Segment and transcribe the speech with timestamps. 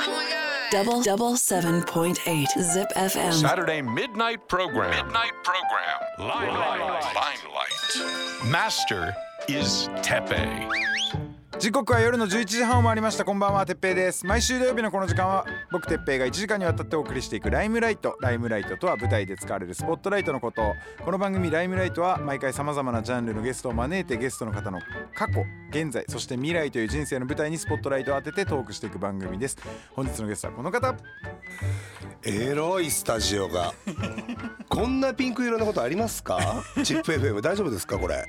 [0.00, 3.32] Oh double double seven point eight Zip FM.
[3.32, 4.90] Saturday midnight program.
[4.90, 5.98] Midnight program.
[6.18, 7.04] Limelight.
[7.14, 8.50] Limelight.
[8.50, 9.14] Master
[9.48, 10.68] is Tepe.
[11.58, 13.24] 時刻は夜の11時半を回りました。
[13.24, 14.24] こんばんはてっぺいです。
[14.24, 18.16] 毎週土曜日のこの時間は僕てっぺいが1時間にわたってお送りしていくライムライト。
[18.20, 20.74] ライムライトとは舞台で使われるスポットライトのこと。
[21.04, 24.78] この番組ライムライトは毎回さまざまなジャンルのゲストを招いてゲストの方の
[25.16, 29.56] 過去現在そして未来という人生の舞台にスポットライトを当ててトークしていく番組です。
[29.94, 30.94] 本日のゲストはこの方。
[32.24, 33.72] エロいスタジオが
[34.68, 36.62] こんなピンク色のことありますか？
[36.84, 38.24] チップ FM 大丈夫ですかこれ？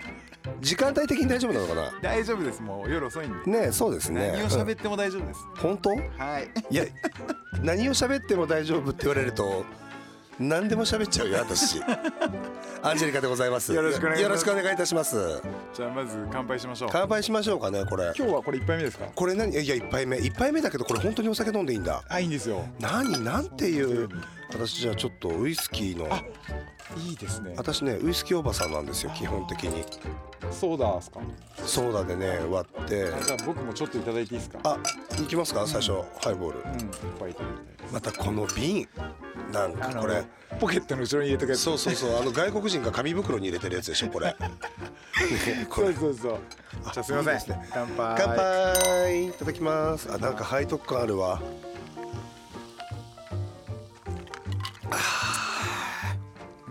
[0.61, 1.91] 時間帯的に大丈夫なのかな？
[2.01, 2.61] 大丈夫です。
[2.61, 4.31] もう夜遅いんでねえそうですね。
[4.33, 5.89] 何を喋っても大丈夫です、本当？
[5.89, 5.95] は
[6.39, 6.49] い。
[6.69, 6.85] いや
[7.61, 9.65] 何を喋っても大丈夫って言われると
[10.39, 11.81] 何でも喋っちゃうよ私。
[12.81, 13.73] アンジェリカでございます。
[13.73, 14.23] よろしくお願いします。
[14.23, 15.41] よろしくお願いいたします。
[15.73, 16.89] じゃあまず乾杯しましょう。
[16.91, 18.13] 乾杯しましょうかねこれ。
[18.17, 19.05] 今日はこれ一杯目ですか？
[19.13, 19.51] これ何？
[19.51, 20.17] いや一杯目。
[20.17, 22.03] 一杯目だけどこれ本当にお酒飲んでいいんだ。
[22.07, 22.65] あいいんですよ。
[22.79, 23.21] 何？
[23.21, 24.07] なんていう
[24.51, 26.07] 私じゃあちょっとウイスキーの
[27.07, 27.53] いいですね。
[27.55, 29.83] 私ねウイスキーおばさんなんですよ基本的に。
[30.51, 31.19] ソーダですか？
[31.63, 33.05] ソーダでね割って。
[33.25, 34.59] じゃあ僕もちょっといただいていいですか？
[34.63, 34.77] あ
[35.17, 35.91] 行きますか最初
[36.21, 36.59] ハイボール。
[36.59, 36.87] うんいっ
[37.19, 37.59] ぱいいただいて。
[37.93, 38.87] またこの瓶
[39.53, 40.23] なんかこれ。
[40.59, 44.27] ポケットの後ろに入れとくやつそうそうそうあの外国人が紙袋に入れてるやつでしょこれ。
[44.27, 44.35] ね
[45.69, 46.39] これそうそうそう。
[46.93, 47.59] じゃあすいません。
[47.71, 48.15] 乾杯。
[48.17, 50.11] 乾杯いただきます。
[50.11, 51.39] あなんか背徳感あるわ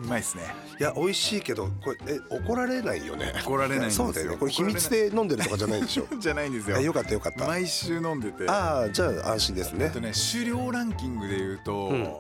[0.09, 0.43] まいですね。
[0.81, 3.33] いや美味しいけどこれえ怒られないよね？
[3.45, 4.07] 怒られないんですよ。
[4.07, 4.37] そうだよね。
[4.39, 6.07] これ秘密で飲んでるとかじゃないでしょ？
[6.19, 6.77] じゃないんですよ。
[6.77, 7.47] あよかったよかった。
[7.47, 8.49] 毎週飲んでて。
[8.49, 9.91] ああじゃあ安心ですね。
[9.91, 12.15] とね酒量ランキングで言うと、うん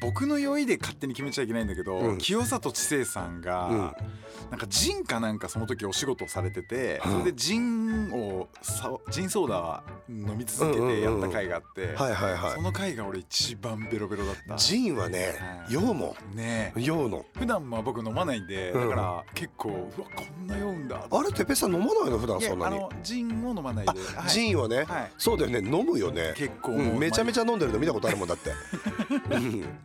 [0.00, 2.18] 僕の酔いで勝手に決めちゃいけないんだけど、うん。
[2.18, 3.78] 清里知世さんが、うん。
[4.50, 7.12] なんかジンかなんかその時お仕事をされてて、うん。
[7.12, 14.54] それでジンをさジンソーダ飲み続けてやった回があって、はいはいはその回が俺一番ベロベロだった。
[14.54, 15.74] いジンはねはい。
[15.74, 16.82] 酔うもん。
[16.82, 17.24] 酔うの。
[17.36, 18.88] 普段は僕飲まないんで、うん。
[18.88, 21.06] だから結構うわこんな酔うんだ。
[21.10, 22.80] あれてっぺいさん飲まないの普段そんなに？
[23.02, 24.30] ジンを飲まないで、あはい。
[24.30, 24.84] ジンはね。
[24.84, 25.12] はい。
[25.18, 25.58] そうだよね。
[25.58, 26.32] 飲むよね。
[26.36, 28.50] 結構めちゃめちゃ飲んでるの見たことあるもんだって
[29.62, 29.78] うん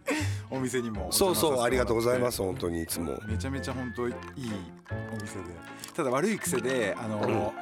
[0.54, 2.38] お店にもそうそうありがとうございます。
[2.38, 3.20] す本当にいつも。
[3.26, 4.16] めちゃめちゃ本当いい
[5.12, 5.44] お店で。
[5.96, 7.54] ただ悪い癖であの、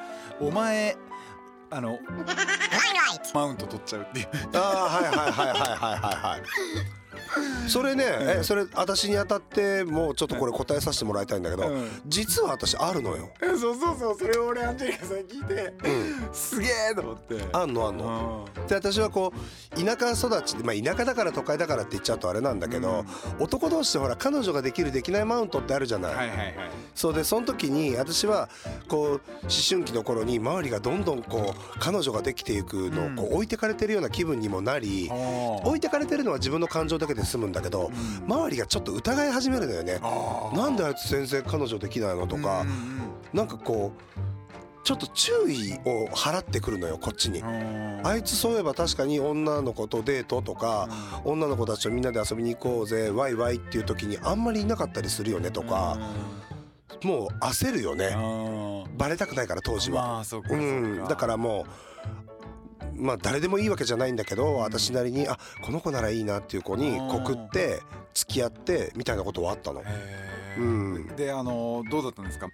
[0.41, 0.97] お前
[1.69, 1.97] あの
[3.33, 4.27] マウント取っちゃうっていう。
[4.53, 7.00] ああはいはいはいはいはいはいはい
[7.67, 11.89] それねえそれ私に当たってもうちょっとこれ答えさせてもらいたいんだけどうん。
[12.07, 13.29] 実は私あるのよ。
[13.39, 14.17] そうそうそう。
[14.17, 15.73] それを俺アンジェリカさんに聞いて、
[16.33, 17.43] すげえと思って。
[17.53, 18.47] あんのあんの。
[18.67, 19.33] で私はこ
[19.75, 23.05] う田舎育ちでまあ田舎だから都会だからって言っちゃうとあれなんだけど、
[23.39, 26.55] 男同士でほら彼女ができるできないマウントってあるじゃない、はいはいはい。
[26.93, 28.49] そうでその時に私は
[28.87, 29.19] こう思
[29.69, 35.09] 春期の頃に周りがどんどんこう彼女ができていくのをこう置いてかれてるような気分にもなり、
[35.63, 37.91] 置いてかれてるのは自分の感情だけで済むんだけど、
[38.27, 39.99] 周りがちょっと疑い始めるのよね。
[40.53, 42.65] なんであいつ全然彼女できないのとか、
[43.33, 44.11] なんかこう
[44.83, 47.43] ちょっと注意を払ってくるのよこっちに。
[47.43, 50.89] あいつそういえば確かに女の子とデートとか、
[51.23, 55.99] 女の子たちとみんなで遊びに行こうぜワイワイっていう時にあんまりいなかったりするよねとか、
[57.03, 58.15] もう焦るよね。
[58.97, 60.23] バレたくないから当時は。
[60.49, 61.90] うん、かだからもう
[63.01, 67.81] まあ誰でもいいわけじゃないんだけど私なりにあこの子ならいいなっていう子に告って
[68.13, 69.83] 付き合ってみたいなことはあったの。
[70.57, 72.47] うんであのどうだったんですか？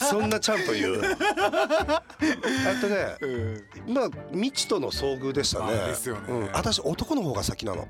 [0.00, 1.00] そんなちゃんと言う。
[1.06, 2.02] あ
[2.80, 3.26] とねう
[3.90, 5.80] んまあ未知との遭遇でしたね。
[5.80, 7.88] あですよねうん、私男の方が先なの。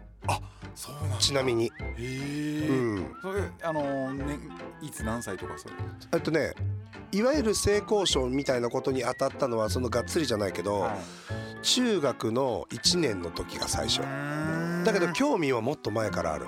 [0.77, 1.67] そうなんだちなみに。
[1.67, 3.15] へえ、うん。
[3.23, 4.39] それあのね
[4.81, 5.75] いつ何歳とかそれ？
[6.15, 6.53] えっとね
[7.13, 10.89] いわゆる性交渉みたいなことに当たったのはそのがっつりじゃないけど、
[11.63, 14.03] 中学の1年の時が最初。
[14.85, 16.47] だけど興味はもっと前からある、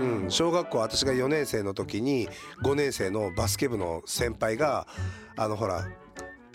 [0.00, 2.28] うん、小学校私が4年生の時に
[2.62, 4.86] 5年生のバスケ部の先輩が
[5.36, 5.86] あのほら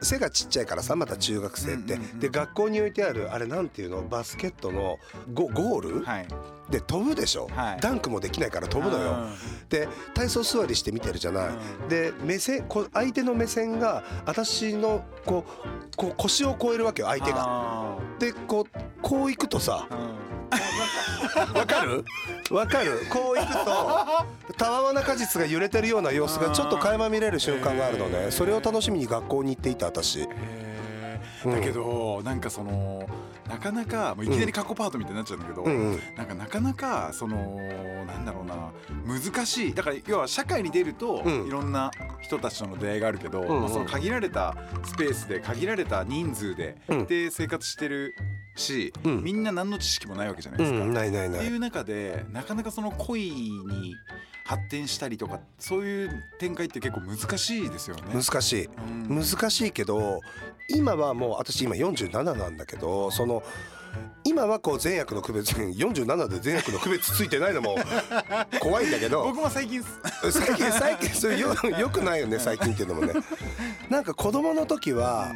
[0.02, 4.04] 背がちっちゃいからさまた中学生って、で学校に置いてあるあれなんていうの？
[4.04, 4.98] バスケットの
[5.34, 6.28] ゴゴール、はい。
[6.70, 7.82] で飛ぶでしょ、はい。
[7.82, 9.28] ダンクもできないから飛ぶのよ、
[9.70, 17.38] で体操座りして見てるじゃない、うんで目線こう相手の目線が私のこうこう腰を越えるわけよ相手が。
[17.38, 19.88] がでこうこう行くとさ
[21.54, 22.06] わかる？
[22.52, 23.06] わかる？
[23.10, 30.22] こう行くとたわわな果実が揺れてるような様子がちょっと垣間見れる瞬間があるのねそれを楽しみに学校に行っていた私。
[30.22, 30.30] うん
[31.46, 33.08] だけどなんかその
[33.48, 35.64] なかなかもういきなり過去パートみたいになっちゃうんだけど、
[36.18, 37.56] なんかなかなかその
[38.06, 38.74] なんだろうな
[39.06, 39.74] 難しい。
[39.74, 41.48] だから要は社会に出ると、うん。
[41.48, 44.54] いろんな人たちとの出会いがあるけど、まあ、その限られた
[44.84, 47.06] スペースで限られた人数で、うん。
[47.06, 48.16] で生活してる
[48.60, 49.24] し、うん。
[49.24, 50.80] みんな何の知識もないわけじゃないですか。
[50.80, 51.40] うんないないない。
[51.40, 53.96] っていう中でなかなかその恋に
[54.46, 58.04] 発展したりとかそういう展開って結構難しいですよね。
[58.14, 58.66] 難しい。
[58.66, 59.24] うん。
[59.24, 60.22] 難しいけど
[60.70, 63.44] 今はもう私今47なんだけどその
[64.24, 67.76] 今はこう善悪の区別 47で善悪の区別ついてないのも
[68.60, 69.24] 怖いんだけど。
[69.24, 69.84] 僕も最近
[70.32, 73.14] 最近最近それよよくないよね最近っていうのもね。
[73.90, 75.32] なんか子供の時は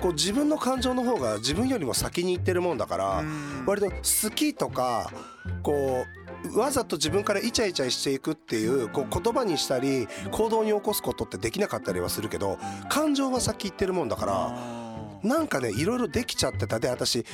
[0.00, 3.64] こう自分の感情の方が自分よりも先に行ってるもんだからうん。
[3.66, 5.10] 割と好きとか
[5.62, 6.04] こ
[6.44, 12.58] うわざと自分からイチャイチャしていくっていうこう言葉にしたり行動に起こすことってできなかったりはするけど
[12.88, 14.86] 感情は先行ってるもんだからあ
[15.22, 16.78] なんかねいろいろできちゃってた。
[16.78, 17.24] で私、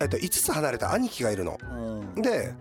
[0.00, 1.58] えっと、5つ離れた兄貴がいるの。
[2.16, 2.54] で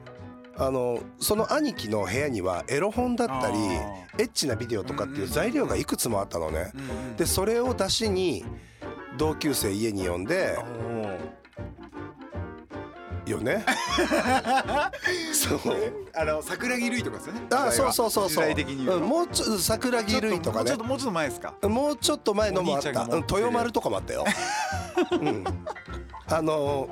[0.59, 6.71] あのその兄貴の部屋にはエロ本だったりあエッチなビデオとかっていう材料がいくつもあったのね。
[6.73, 7.15] うん。
[7.15, 8.43] でそれを出しに
[9.17, 10.57] 同級生家に呼んで
[13.25, 13.65] よね？
[15.33, 15.59] そう。
[16.15, 17.41] あの桜木瑠衣とかですよね。
[17.51, 18.43] あそうそうそうそう。
[18.45, 20.69] 時代的に言うんもうちょっと桜木類とかね。
[20.69, 21.53] ちょっともうちょっと前ですか？
[21.67, 23.01] もうちょっと前のもあった。
[23.03, 24.23] うん豊丸とかもあったよ。
[25.11, 25.43] うん、
[26.29, 26.87] あの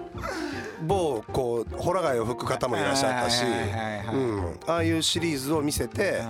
[0.81, 3.43] 某こうホラ貝を吹く方もいらっしゃったし、
[4.67, 6.21] ああいうシリーズを見せて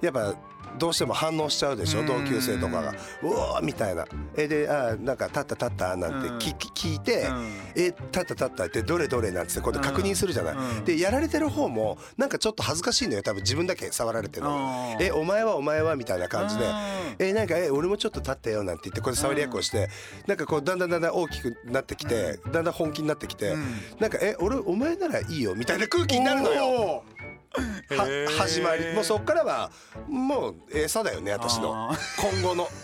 [0.00, 0.34] やっぱ
[0.78, 2.00] どうしても反応しちゃうでしょ？
[2.00, 2.06] うん。
[2.06, 4.06] 同級生とかが「うおー!」みたいな
[4.36, 10.54] 「えであーなんか立った立った」なんて聞き聞いてうん「え立った立った」ってどれどれなんつってこうやって確認するじゃない？
[10.54, 10.84] うん。
[10.84, 13.22] でやられてる方もなんかちょっと恥ずかしいのよ。
[13.22, 14.96] 多分自分だけ触られてるの。
[15.00, 16.64] えお前はお前はみたいな感じで。
[16.64, 16.72] うん。
[17.18, 19.88] えなんかえ俺もちょっと立ったよなんて言ってこれ触り役をして
[20.26, 23.64] なんかこうだんだんだんだん大きくなってきてだんだん本気になってきてうん。
[23.98, 27.02] なんかえ俺お前ならいいよみたいな空気になるのよ。
[28.38, 28.94] 始まり。
[28.94, 29.70] もうそっからは
[30.08, 31.90] もう餌だよね私の。
[31.90, 32.68] あ今後の。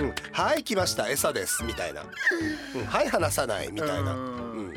[0.00, 4.16] うん、はい来ました餌ですみたいな、うん、はい話さないみたいな、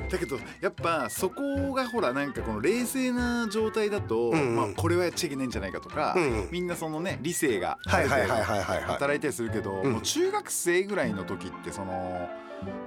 [0.10, 4.56] だけどやっぱそこがほらなんかこの冷静な状態だと、んうん。
[4.56, 6.50] まあ、これはやっちゃいけないんじゃないかとか、うんうん。
[6.52, 9.94] みんなそのね理性が働いたりするけど、うん。
[9.94, 12.30] もう中学生ぐらいの時ってその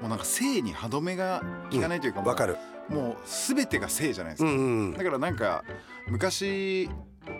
[0.01, 2.57] もうなんか性に歯止めが効かないというか、もうわかる。
[2.89, 4.95] もう全てが性じゃないですか、うんうん。
[4.95, 5.63] だからなんか
[6.09, 6.89] 昔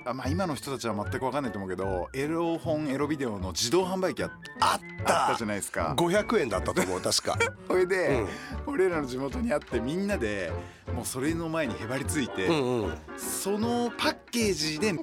[0.05, 4.31] あまあ今の人たちは全く分かんないと思うけどエロ本エロビデオの自動販売機あ
[4.61, 5.95] あっあったじゃないですか。
[5.97, 7.39] 500円だったと思う確か。
[7.67, 8.27] それで、
[8.67, 8.75] うん。
[8.75, 10.53] 俺らの地元にあってみんなで
[10.95, 12.99] もうそれの前にへばりついて、うんうん。
[13.17, 15.03] そのパッケージで も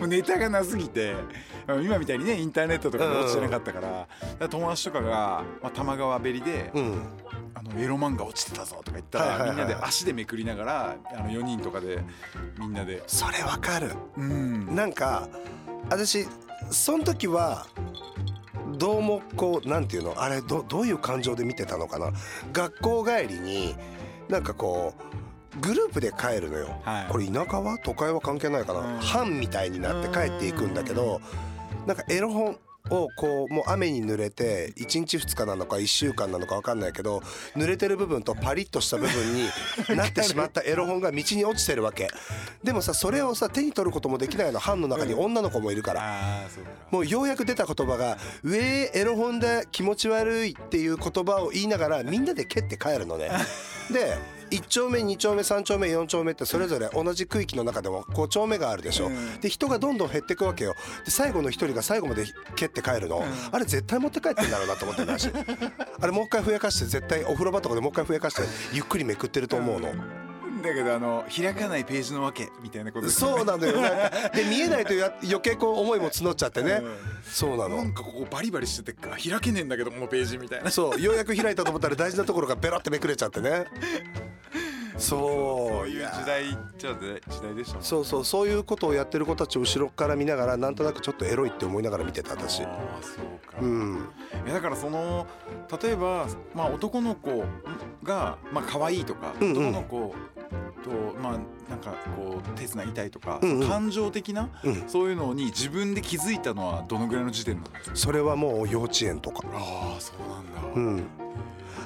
[0.00, 1.14] うネタがなすぎて
[1.82, 4.06] 今みたいにねインターネットとかで落ちてなかったから,、だか
[4.40, 7.02] ら友達とかが、まあ、玉川べりで、うん
[7.70, 12.02] あのエロ漫画落ちてたぞとか言ったら、みんなで足でめくりながらあの4人とかで
[12.58, 13.02] みんなで。
[13.06, 13.92] それわかる。
[14.16, 14.74] うん。
[14.74, 15.28] なんか
[15.90, 16.26] 私
[16.70, 17.66] その時は
[18.78, 20.14] どうもこうなんていうの？
[20.20, 22.12] あれどどういう感情で見てたのかな？
[22.52, 23.74] 学校帰りに
[24.28, 24.94] なんかこ
[25.56, 27.06] うグループで帰るのよ、はい。
[27.10, 27.78] これ田舎は？
[27.84, 28.98] 都会は関係ないかな、うん。
[28.98, 31.20] 班みたいになって帰っていくんだけど
[31.86, 32.56] なんかエロ本
[32.90, 37.22] をこうもう雨に濡れて1日2日なのか1週間なのか分かんないけど
[37.54, 39.48] 濡れてる部分とパリッとした部分に
[39.96, 42.08] なってしまったエロ本が道に落ちてるわけ。
[42.62, 44.58] でもさそれをさ手に取ることもできないの。
[44.58, 46.48] 班の中に女の子もいるから。
[46.90, 53.30] もうようやく出た言葉が「うえーエロ本で気持ち悪い」っていう言葉を言いながらみんなで蹴って帰るのね。
[53.90, 54.16] で
[54.52, 59.40] 1丁目2丁目3丁目4丁目ってそれぞれ同じ区域の中でもこう丁目があるでしょ、うん。
[59.40, 60.74] で人がどんどん減っていくわけよ。
[61.04, 65.30] で最後の一人が最後まで蹴って帰るの、あれ絶対持って帰ってんだろうなと思ってたし
[66.00, 68.42] あれもう一回ふやかして絶対お風呂場とかでもう一回ふやかして
[68.72, 69.92] ゆっくりめくってると思うの。
[70.62, 73.74] だけどあの開かないページのわけみたいなことそうなのよ。
[74.32, 76.94] で見えないとや余計こう思いも募っちゃってね、うん。
[77.24, 77.76] そうなの。
[77.76, 80.70] なんかここバリバリしててあ開けねえんだけどこのページみたいな。
[80.70, 83.66] そうようやく開いたと思ったら大事なところがベロってめくれちゃってね
[84.98, 86.44] そういう時代
[86.78, 92.62] じゃあ時代でしたもんそうそうそういうことをやってる子たちを後ろから見ながらなんとなくちょっとエロいって思いながら見てた私。
[92.62, 94.08] ああそうか、うん。
[94.46, 95.26] だからその
[95.82, 97.44] 例えば、まあ、男の子
[98.02, 99.68] が、まあ可愛いとか、うんうん。
[99.70, 100.14] 男の子
[100.82, 101.32] とまあ
[101.70, 103.68] なんかこう手つなぎたいとか、うんうん。
[103.68, 104.84] 感情的な、うん。
[104.88, 107.96] そういうのに自分で気づいたのはどのぐらいの時点なんですか？
[107.96, 109.42] それはもう幼稚園とか。
[109.52, 111.06] ああそうなんだ、うん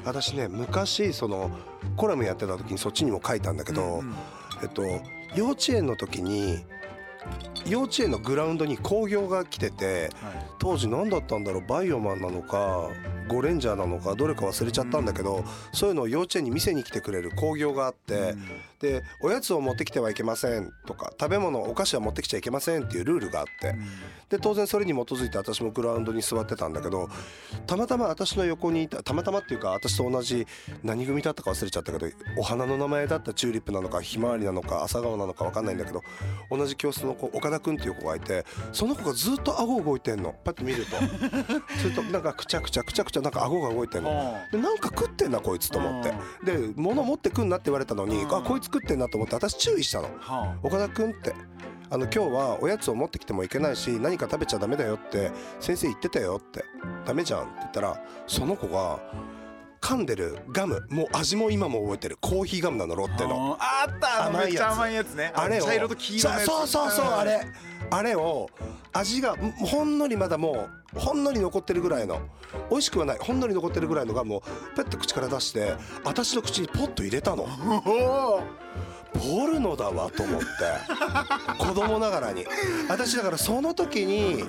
[0.06, 1.50] 私ね昔その
[1.96, 4.14] コラムやってた時にそっちにも書いたんだけど、うんうん。
[4.62, 4.82] えっと
[5.34, 6.64] 幼稚園の時に
[7.68, 10.10] 幼稚園のグラウンドに工業が来てて
[10.58, 12.88] 当時何だったんだろうバイオマンなのか
[13.28, 18.34] ゴレンジャーなのかどれか忘れちゃったんだけど、そういうのを幼稚園に店に来てくれる工業があって、
[18.80, 23.74] でおやつを持ってきてはいけませんとか食べ物お菓子は持ってきちゃいけませんっていうルールがあって
[24.28, 27.08] で当然それに基づいて私もグラウンドに座ってたんだけど
[27.66, 30.46] たまたま私の横にいたたまたまっていうか私と同じ
[30.82, 32.06] 何組だったか忘れちゃったけど
[32.36, 36.02] お花の名前だったチューリップなのかひまわりなのか朝顔なのか分かんないんだけど
[36.50, 40.34] 同じ教室の子岡田君っていう子がいてその子がずっと顎動いてんの。
[40.44, 40.96] パッと見ると。
[41.80, 44.38] それとなんかくちゃくちゃくちゃくちゃなんか顎が動いてんの。
[44.50, 46.12] でなんか食ってんなこいつと思って。
[46.44, 50.08] で物持ってくんなって言われたのにあこいつ食ってんなと思って私注意したの。
[50.18, 51.34] は岡田君って。
[51.88, 55.30] あの今日はおやつを持ってきてもいけないし何か食べちゃダメだよって
[55.60, 56.64] 先生言ってたよって。
[57.06, 58.98] ダメじゃんって言ったらその子が
[59.80, 62.18] 噛んでるガムもう味も今も覚えてる。
[62.20, 63.56] コーヒーガムなのロッテの。
[63.60, 64.46] ああった甘いやつ。
[64.46, 65.32] めっちゃ甘いやつね。
[65.34, 66.46] あれを茶色と黄色のやつ。
[66.46, 67.40] そうそうそうあれ。
[67.90, 68.50] あれを
[68.92, 72.20] 味がんほんのりまだもうほんのり残ってるぐらいの
[72.70, 73.18] 美味しくはない。
[73.18, 74.40] ほんのり残ってるぐらいのガムを
[74.74, 77.46] ペッと口から出して私の口にポッと入れたの。
[79.14, 80.46] ポルノだわと思って。
[81.58, 82.46] 子供ながらに。
[82.88, 84.44] 私だからその時に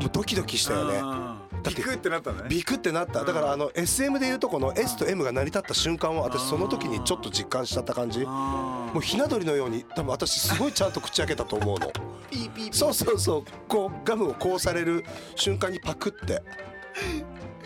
[0.00, 2.42] もうドキドキしたよねビクってなったね。
[2.48, 3.24] ビクってなった。
[3.24, 8.20] だからあの SM でいうとこの S と M が成り立った瞬間を私その時にちょっと実感しちゃった感じ。
[8.20, 11.92] もうひな鳥のように多分私すごいちゃんと口開けたと思うの。
[12.72, 13.44] そうそうそう。
[13.68, 16.42] こうガムをこうされる瞬間にパクって。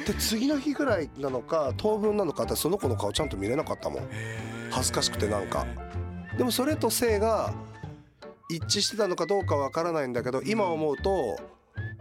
[0.07, 4.09] で次の日ぐらいなのか当分なのか私その子の顔ちゃんと見れなかったもん。
[4.71, 5.67] 恥ずかしくてなんか。
[6.37, 7.55] でもそれと性が
[8.49, 11.39] 一致してたのかどうかわからないんだけど今思うと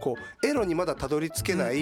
[0.04, 1.78] こうエロにまだたどり着けない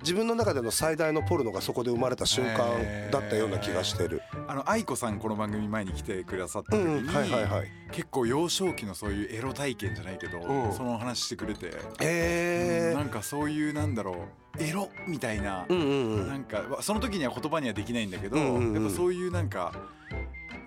[0.00, 4.22] 自分の中での最大のポルノがそこで生まれた瞬間だったような気がしてる。
[4.48, 7.68] あの愛子さんこの番組前に来てくださった時に、うんはいはいはい。
[7.92, 10.72] 結構幼少期のそういうエロ体験じゃないけど、うん。
[10.72, 14.16] その話してくれて、えなんかそういうなんだろ
[14.58, 16.28] うエロみたいな、うんうんうん。
[16.28, 18.82] なんかわその時には言葉にはできないんだけど、うんうんうん。
[18.82, 19.74] やっぱそういうなんか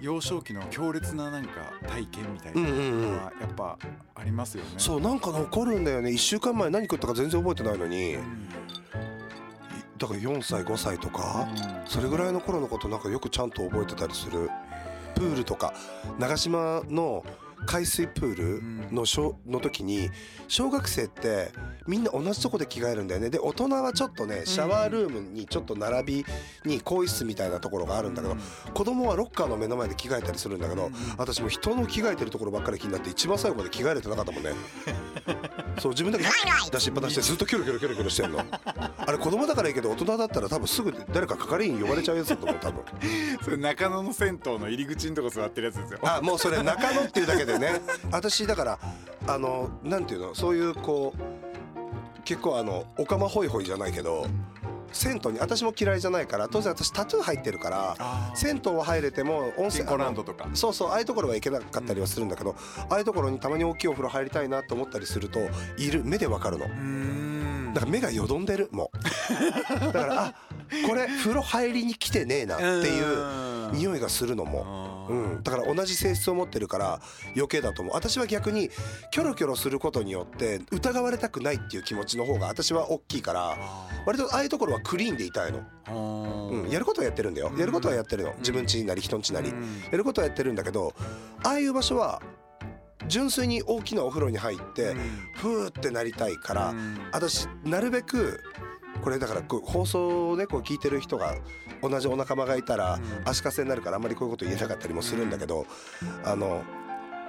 [0.05, 1.49] 幼少期の強烈ななんか
[1.87, 3.01] 体験みたいなうんうんうん。
[3.01, 3.77] のはやっぱ
[4.13, 4.69] ありますよね。
[4.77, 6.11] そうなんか残るんだよね。
[6.11, 7.97] 1週間前何食ったか全然覚えてないのに。
[8.11, 8.47] いうん
[9.97, 11.47] だから4歳5歳とか
[11.85, 14.49] それぐらいの頃のことなんかよくちゃんと覚えてたりする。
[15.15, 15.73] プールとか
[16.19, 17.23] 長島の
[17.65, 20.09] 海水プールの小の時に
[20.47, 21.51] 小学生って
[21.87, 23.29] みんな同じとこで着替えるんだよね。
[23.29, 26.25] で大人はちょっとねシャワールームにちょっと並び
[26.65, 28.35] に更衣室みたいなところがあるんだけど
[28.73, 34.51] 子供はロッカーの目の前で着替えたりするんだけど私もう人の着替えてるところばっかり気になって一番最後まで着替えれてなかったもんね
[35.79, 36.25] そう自分だけ
[36.71, 38.39] 出しっぱなしでずっとキョロキョロキョロキョロしてんの。
[38.39, 42.83] あれ子供だからいいけど大人だったら多分すぐ誰か係員呼ばれちゃうやつだと思う多分。
[43.43, 45.99] それ中野の銭湯の入り口のとこ座ってるやつですよ。
[46.03, 47.81] あもうそれ中野っていうだけでね。
[48.11, 48.79] 私だから
[49.27, 54.27] あのなんていうのそういうこう結構あのおかまホイホイじゃないけど
[54.91, 60.49] 銭湯に私も嫌いじゃないから当然私タトゥー入ってるから銭湯は入れても温泉ランドとか。
[60.53, 62.55] そうそうああいうところは行けなかったりはするんだけど、
[62.89, 65.39] ああいうところにたまに大きいお風呂入りたいなと思ったりすると
[65.77, 66.65] いる目でわかるの。
[66.65, 67.73] うーん。
[67.73, 69.79] だから目がよどんでるもう。
[69.91, 70.33] だからあ
[70.87, 76.99] これ風呂入りに来てねえなっていう匂いがするのも、うん、だから同じ性質を持ってるから
[77.35, 77.95] 余計だと思う。
[77.95, 78.69] 私は逆に
[79.11, 83.57] キョロキョロすることによって疑われたくないっていう気持ちの方が私は大きいから
[84.05, 87.51] 割とああいうところはクリーンでいたいの、うん、やることはやってるんだよ。
[87.57, 88.33] やることはやってるの。
[88.39, 89.53] 自分家なり人ん家なり。
[89.91, 90.93] やることはやってるんだけど
[91.43, 92.21] ああいう場所は
[93.07, 94.95] 純粋に大きなお風呂に入って
[95.35, 96.73] ふーってなりたいから
[97.11, 98.41] 私なるべく
[99.03, 101.35] これだから放送をねこう聞いてる人が
[101.81, 105.65] 同じお仲間がいたら足かせになるからあんまりこういうこと言えなかったりもするんだけど
[106.23, 106.63] あの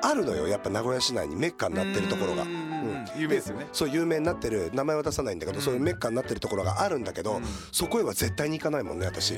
[0.06, 2.46] あるのよやっぱ名古屋市内にメッカになってるところが。
[3.16, 3.66] 有名ですよね。
[3.72, 7.40] そう有名になってる名前は出さないんだけどそういうメッカになってるところがあるんだけど
[7.72, 9.34] そこへは絶対に行かないもんね私。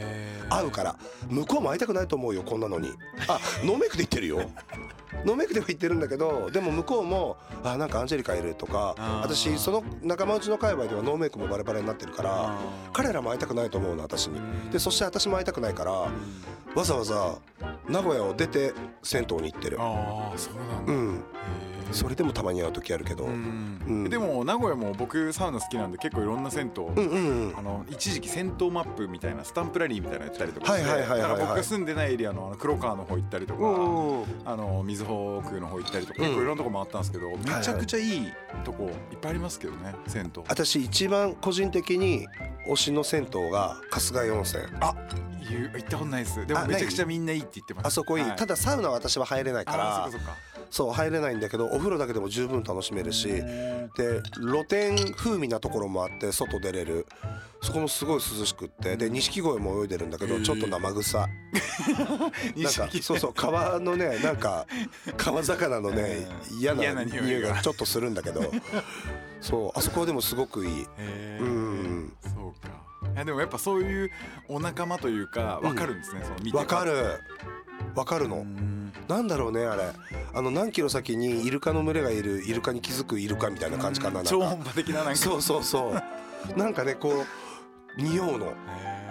[0.51, 0.97] 会うから。
[1.29, 2.91] 向こうも会いたくないと思うよこんなのに。
[3.29, 4.51] あノーメイクで言ってるよ。
[5.25, 12.59] ノーメイクでは言ってるんだけどでも向こうもあなんかアンジェリカいるとか私その仲間内の界隈ではノーメイクもバレバレになってるから
[12.93, 14.41] 彼らも会いたくないと思うの私に。
[14.71, 17.37] でそして私も会いたくないからわざわざ
[17.89, 19.79] 名古屋を出て銭湯に行ってる。
[19.81, 20.93] ああそうなんだ。
[20.93, 21.23] うん
[21.93, 23.29] それでもたまに会う時あるけど。
[24.09, 26.85] でも名古屋も僕サウナ好きなんで結構いろんな銭湯、
[27.57, 30.91] あの一時期銭湯マップみたいなスタンプラリーみたいなのやったりとかして
[31.39, 36.29] 僕が住んでないエリアのあの黒川の方行ったりとか、うんあの水穂区の方行ったりとか、うん。
[36.29, 38.33] 結構いろんなとこ回ったんですけど、めちゃくちゃいい
[38.65, 40.43] とこいっぱいありますけどね銭湯。
[40.49, 42.27] 私一番個人的に
[42.69, 44.63] 推しの銭湯が春日井温泉。
[44.81, 44.95] あ
[45.77, 46.47] 行ったことないです。
[46.47, 47.87] でもあめちゃくちゃみんないいって言ってます。
[47.87, 50.19] あそこいい、はただサウナは私は入れないかあらー
[50.71, 57.07] そう入れないんだけどお風呂だけでも十分楽しめるしで露天風味なところもあって外出れる。
[57.61, 64.65] そこもすごい涼しくってで錦鯉も泳いでるんだけどちょっと生臭 なんかそうそう川のねなんか
[65.17, 66.29] 川魚のね
[66.61, 67.55] 嫌嫌なな匂いが。
[67.55, 68.53] がちょっとするんだけど。
[69.41, 70.87] そうあそこはでもすごくいい。
[71.41, 72.13] うん。
[72.23, 72.69] そうか。
[73.15, 74.11] いやでもやっぱそういう
[74.49, 77.21] お仲間というかわかるんですね、その見てわかる
[77.95, 78.39] わかるの？
[78.39, 78.93] うん。
[79.09, 79.83] なんだろうねあれ。
[80.35, 85.17] あの何キロ先にイルカの群れがいるイルカに気づくイルカみたいな感じかな超音波的ななんか。
[85.17, 86.03] そうそうそう。
[86.59, 87.25] なんかねこ
[87.99, 88.53] う匂うの、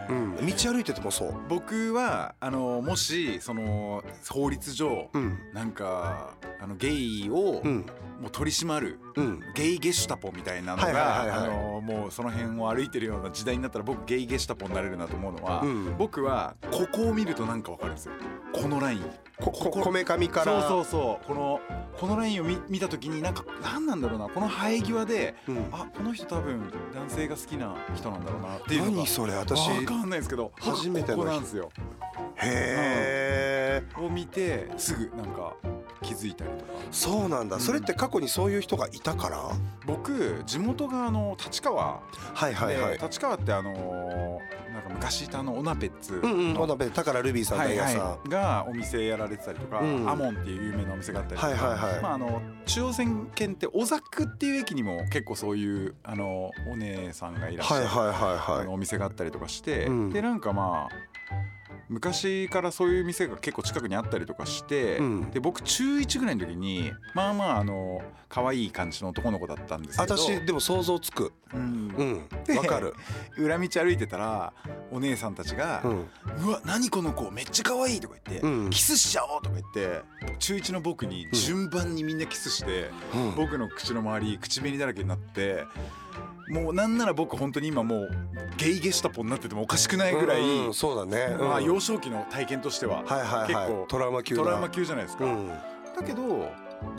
[0.09, 1.33] うん、道歩いててもそう。
[1.49, 5.37] 僕はあのもしその法律上、うん。
[5.53, 7.85] なんかあのゲイをうん
[8.19, 9.41] もう取り締まる、うん。
[9.53, 11.49] ゲイゲシュタポみたいなのが、
[11.81, 15.97] もうその辺を歩いてるような時代になったら僕ゲイゲシュタポになれるなと思うのは、うん。
[15.97, 18.13] 僕はここを見るとなんかわかるんですよ。
[18.53, 19.05] このライン。
[19.39, 20.61] こここめかみから。
[20.67, 21.27] そうそうそう。
[21.27, 21.59] この
[21.99, 24.29] このラインを見見た時になんか何なんだろうな。
[24.29, 25.67] この生え際で、うん。
[25.71, 29.59] あこの人多分男性が好きな人なんだろうなっていうのが何それ私。
[29.69, 31.69] わかんないですけど初めてのここなんですよ。
[32.39, 35.55] へえを見てすぐなんか
[36.01, 36.73] 気づいたりとか。
[36.91, 37.61] そうなんだ、うん。
[37.61, 39.39] それって過去にそういう人がいたから？
[39.85, 42.01] 僕地元があの立川。
[42.33, 42.97] はいはいはい。
[42.97, 46.15] で立川ってあのーなんか昔いたあのオナペッツ。
[46.15, 52.01] うんうんのお鍋宝ルビーさんはい大家さん、はい、がお店やられてたりとか、うんアモンっていう有名なお店があったりとか、はいはいはい。
[52.01, 61.16] まあ、あの中央線圏って小ザクっていう駅にも結構そういうあのお姉さんがいらっしゃる、はいはいはいあはいのお店があったりとかして、うんでなんかまあ
[61.89, 65.31] 昔からそういう店が結構近くにあったりとかして、うん。
[65.31, 70.17] で僕中1ぐらいの時にまあまああの可愛い感じの男の子だったんですけど。
[70.17, 71.31] 私でも想像つく。
[71.53, 72.27] うん。
[72.49, 72.57] うん。
[72.57, 72.93] わかる
[73.37, 74.53] 裏道歩いてたら
[74.91, 75.89] お姉さんたちがう
[76.43, 78.69] 「うんわ何この子めっちゃ可愛いとか言って、うん。
[78.69, 80.01] キスしちゃおうとか言って
[80.39, 83.35] 中1の僕に順番にみんなキスして、うん。
[83.35, 85.63] 僕の口の周り口紅だらけになって
[86.49, 88.09] もうなんなら僕本当に今もう
[88.57, 91.47] ゲイゲシュタポになっててもおかしくないぐらい、うんうんそうだね、うん。
[91.47, 95.47] まあ、幼少期の体験としては、はいはいはい結構トラウマ級だトラウマ級じゃないですか、うん。
[95.47, 95.55] だ
[96.05, 96.49] けど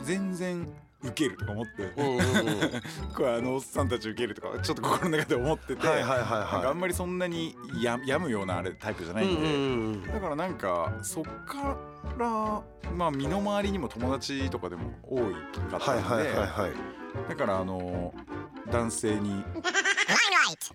[0.03, 0.67] 全然
[1.01, 2.25] ウケるとか思って、うんうんうん。
[3.15, 6.51] これあのおっさんたちウケるとかちょっと心の中で思ってて、はいはいはいはい。
[6.53, 11.77] なんかあんまりそんなにや病むようなあれタイプじゃないんで、うんうんうんだからなんかそっか
[12.17, 12.61] ら
[12.95, 15.33] まあ身の回りにも友達とかでも多い
[15.69, 17.29] かったんで、はいはいはいはい。
[17.29, 18.13] だからあの
[18.71, 19.43] 男性に。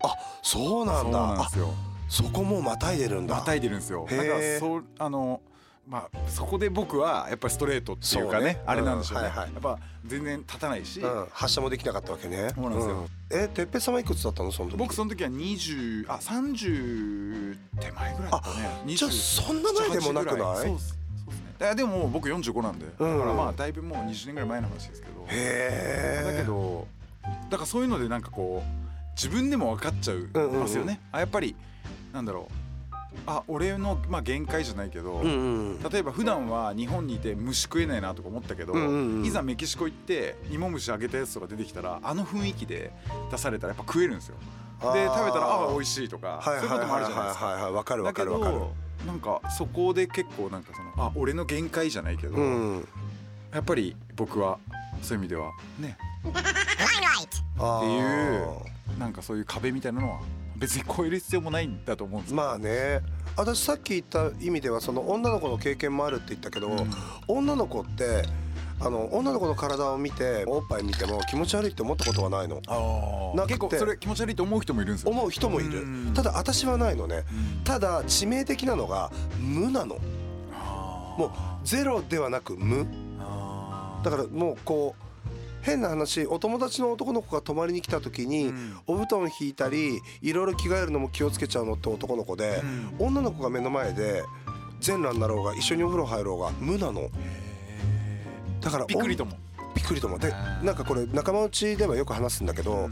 [0.03, 1.75] あそうなんそうだあなんですよ。
[2.09, 3.35] そこもうまたいでるんだ。
[3.37, 4.07] またいでるんですよ。
[4.09, 5.41] だからそうあの
[5.89, 8.63] まあそこで僕はやっぱりストレートっていうかねね。
[8.67, 9.53] あれなんでしょうね、うんはいはい。
[9.53, 12.53] やっぱ全然立たないし、うん、発射もできなかったわけね。
[12.55, 12.95] そうなんですよ。
[12.97, 13.09] ん。
[13.31, 14.77] えてっぺいさんはいくつだったのその時？
[14.77, 18.83] 僕その時は20あ30手前ぐらいだったね。
[18.87, 20.67] 20じゃあそんな前でもなくない？
[20.67, 20.97] そうっす
[21.61, 21.75] ね。
[21.75, 23.19] でももう僕45なんで、うん。
[23.19, 25.27] だからまあだいぶもう20年ぐらい前の話ですけど。
[25.29, 26.87] へえだけど
[27.51, 28.85] だからそういうのでなんかこう
[29.17, 30.61] 自分でも分かっちゃううんうんうん。
[30.61, 31.55] ますよね、あやっぱり
[32.13, 32.65] なんだろう。
[33.27, 39.25] あ俺のまあ限界じゃないけど、うんうん例えば普段は日本にいて虫食えないなとか思ったけど、うんうんうん。
[39.25, 42.91] いざメキシコ行って芋虫あげたやつとか出てきたらあの雰囲気で
[43.31, 44.37] 出されたらやっぱ食えるんですよ。
[44.81, 47.47] で食べたらあ美味しいとか、はいそういうこともあるじゃないですか。
[47.47, 48.59] はいはいはいかるわだけかるわかる。
[48.59, 48.73] ど
[49.07, 52.89] なんかそこで結構なんかそのあ俺の限界じゃないけど、うん。
[53.53, 54.59] やっぱり僕は
[55.03, 55.97] そういう意味ではね。
[56.35, 56.39] あ
[57.55, 58.99] っていうー。
[58.99, 60.21] なんかそういう壁みたいなのは
[60.57, 63.01] 別に超える必要もないんだと思うんですまあね。
[63.37, 66.91] 私さっき言った意味ではその女の子の経験もあるって言ったけど、うん。
[67.27, 68.25] 女の子って
[68.81, 72.61] あの女の子の体を見ておっぱい見ても気持ち悪いって思ったことはないの。
[72.67, 75.11] あな結構それ気持ち悪いと思う人もいるんですよ。
[75.11, 75.83] 思う人もいる。
[75.83, 76.15] うん。
[76.15, 77.25] ただ私はないのね。
[77.59, 77.65] うん。
[77.65, 79.99] ただ致命的なのが無なの。
[81.19, 81.31] もう
[81.67, 82.87] ゼロではなく無。
[84.05, 85.04] だからもうこう
[85.65, 88.77] 変な話お友達の男の子が泊まりに来た時に、うん。
[88.87, 92.63] お布団引いたりいろいろ着替えるのも気をつけちゃうのって男の子で、
[92.99, 94.23] 女の子が目の前で
[94.81, 97.09] 全裸になろうが一緒にお風呂入ろうが無なの。
[98.61, 99.33] だからびっくりとも。
[99.75, 100.19] びっくりとも。
[100.19, 102.89] でなんかこれ仲間内ではよく話すんだけど、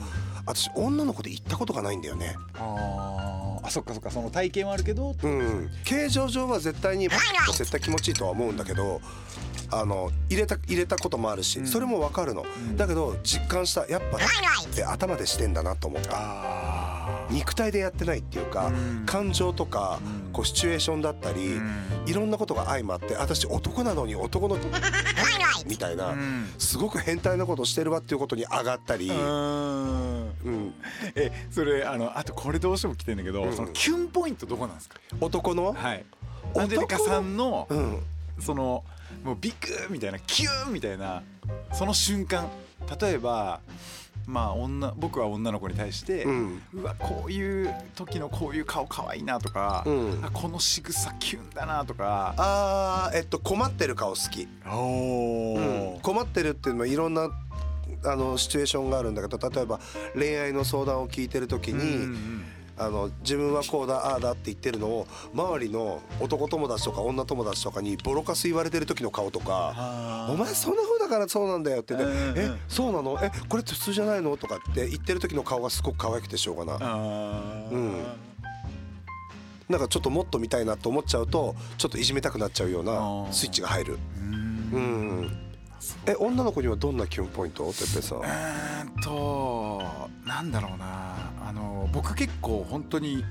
[0.46, 2.34] 私女の子で行ったことがないんだよね。
[2.54, 5.70] あーあそっかそっかその体験はあるけどうん。
[5.84, 9.00] 形状上は絶対に絶対気持ちいいとは思うんだけど
[9.70, 11.66] あの入れた入れたこともあるし、うん。
[11.66, 12.76] それもわかるの、ん。
[12.76, 16.10] だけど実感したやっぱって頭でしてんだなと思った。
[16.14, 19.06] あ肉体でやってないっていうか、うん。
[19.06, 20.32] 感情とか、うん。
[20.32, 21.58] こうシチュエーションだったり、
[22.06, 24.58] いろんなことが相まって私男なのに男の
[25.66, 26.52] みたいな、うん。
[26.58, 29.10] すごく変態なことしてるわっていうことに上がったり、
[30.44, 30.52] うん。
[30.52, 30.74] うん、
[31.14, 33.52] えそれあのあとこれどうしても来てんだけど、うん。
[33.52, 34.98] そのキュンポイントどこなんですか？
[35.20, 36.04] 男の、はい。
[36.54, 38.02] 男アンジェリカさんのうん、
[38.40, 38.84] その
[39.24, 41.22] もうビッグみたいなキューンみたいな
[41.72, 42.48] その瞬間。
[43.00, 43.60] 例えば
[44.26, 50.20] まあ女僕は女の子に対して、ううんわこういう時のこういう顔可愛いなとか、うん。
[50.24, 52.34] あこの仕草キュンだなとか。
[52.36, 56.00] あーえっと困ってる顔好き、おうん。
[56.00, 57.30] 困ってるっていうのはいろんな
[58.04, 59.80] あのシチュエーションがあるんだけど例えば
[60.14, 62.16] 恋愛の相談を聞いてる時に、
[62.76, 73.18] あの自分はこうだああだって言ってるのを周りの男友達とか女友達とかにボロカス言われてる時の顔とかあ「お前そんな風だからそうなんだよ」ってねうんうん「えそうなの？
[73.22, 76.76] えこれって普通じゃないの?」とかって言ってる時の顔がすごく可愛くてしょうがない。
[76.80, 78.02] あうん。
[79.68, 83.98] なんかちょっともっと見たいなと思っちゃうとちょっといじめたくなっちゃうようなスイッチが入る。
[84.18, 84.32] うん。
[84.72, 85.51] うん
[86.06, 87.64] え女の子にはどんなキュンポイント？
[87.72, 88.18] てっぺいさん。
[88.18, 89.82] うーんと
[90.24, 91.32] なんだろうな。
[91.46, 93.24] あの僕結構本当に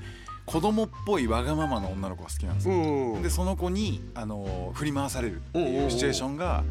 [0.44, 6.64] 子供っぽいわがままな女の子が好きなんですよ、うんでその子にあの振り回されるっていうシチュエーションが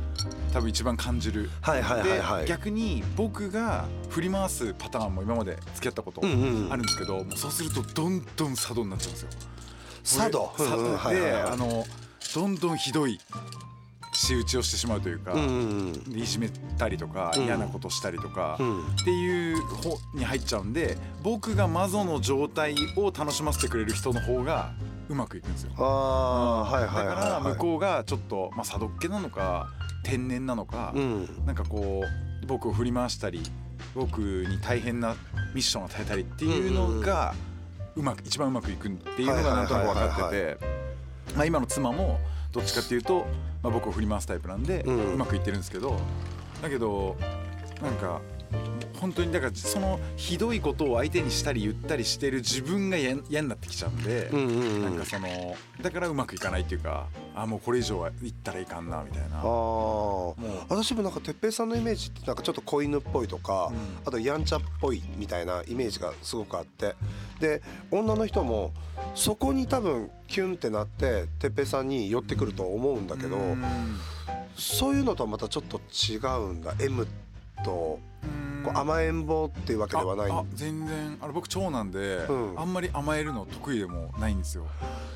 [0.53, 1.49] 多分一番感じる。
[1.61, 2.41] はいはいはいはい。
[2.41, 6.69] で逆に僕が振り回すパターンも今まで付き合ったことあうんうん。
[6.69, 9.29] るんですけど、もうそうするとどんどん佐渡になっちゃうんですよ。
[10.03, 11.41] 佐渡俺うんうんはいはいではい。
[11.51, 11.85] あの
[12.35, 13.19] どんどんひどい
[14.21, 15.33] 仕打ちをしてしまうというか、
[16.13, 17.45] いじめたりとかうん。
[17.45, 18.85] 嫌なことしたりとか、うん。
[18.87, 24.73] っていう方に入っちゃうんで僕がマゾの状態を楽しませてくれる人の方が
[25.09, 25.71] うまくいくんですよ。
[25.77, 29.67] ああはいはいはいだからはい向こうがちょっと、まあ、佐渡っ気なのか
[30.03, 31.45] 天然なのか、うん。
[31.45, 32.03] なんかこ
[32.43, 33.41] う僕を振り回したり
[33.95, 35.15] 僕に大変な
[35.55, 37.33] ミッションを与えたりっていうのが
[37.95, 40.57] うまく一番うまくいくっていうのがなんとなく分かってて
[41.35, 42.19] まあ今の妻も
[42.51, 43.25] どっちかっていうと、
[43.63, 45.99] まあ、僕を振り回すタイプなんでうまくいってるんですけど
[46.61, 47.15] だけど
[47.81, 48.21] なんか
[49.01, 54.29] 本当にだからそのひどいことを相手にしたり言ったりしてる自分が嫌嫌になってきちゃうんで。
[54.29, 59.39] なんかそのだからうまくいかないっていうかあもうこれ以上は言ったらいかんなみたいな。
[59.39, 59.43] あー。
[59.43, 60.37] もう。
[60.69, 63.77] 私もなんか哲平さんのイメージってなんかちょっと子犬っぽいとか、うん。
[64.05, 66.95] あとやんちゃっぽいみたいなイメージがすごくあって
[67.39, 68.71] で女の人も
[69.15, 73.63] そこに多分キュンってなって哲平さんに寄ってくると思うんだけど、うん。
[74.55, 76.75] そういうのとはまたちょっと違うんだ。
[76.79, 77.07] M
[77.65, 80.31] とうんこう甘えん坊っていうわけではない。
[80.53, 81.17] 全然。
[81.21, 82.59] あの僕長男で、うん。
[82.59, 84.67] あんまり甘えるの得意でもないんですよ。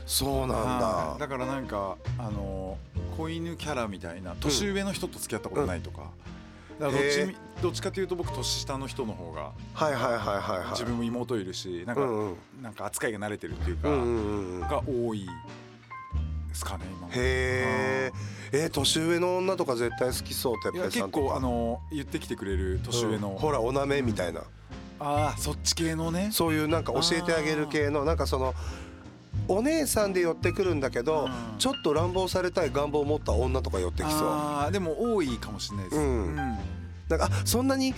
[0.06, 1.20] そうなんはい。
[1.20, 2.78] だだからなんかあの
[3.18, 6.12] 子犬キャラみたいな年上の人と付き合ったことないとか,、
[6.80, 10.70] どっちどっちかというと僕年下の人の方がはいはいはいはいはい。
[10.72, 12.36] 自分も妹いるしなんか、うんうん。
[12.62, 14.60] なんか扱いが慣れてるっていうか、うんうんうんうん。
[14.62, 15.26] が多い
[16.56, 18.12] ですかね今もへえ
[18.52, 21.24] えー年上の女とか絶対好きそう哲いや平さんとか。
[21.24, 24.42] 結構あの言ってきてくれる年上の、うんほらおなめみたいな、
[25.00, 26.30] ああそっち系のね。
[26.32, 28.54] そういうなんか教えてあげる系のなんかその
[29.48, 31.58] お姉さんで寄ってくるんだけどうん。
[31.58, 34.28] ちょっと乱暴されたい願望を持った女とか寄ってきそう。
[34.30, 36.36] あーでも多いかもしれないです、うん。
[36.36, 36.54] な
[37.18, 37.94] んかあそんなに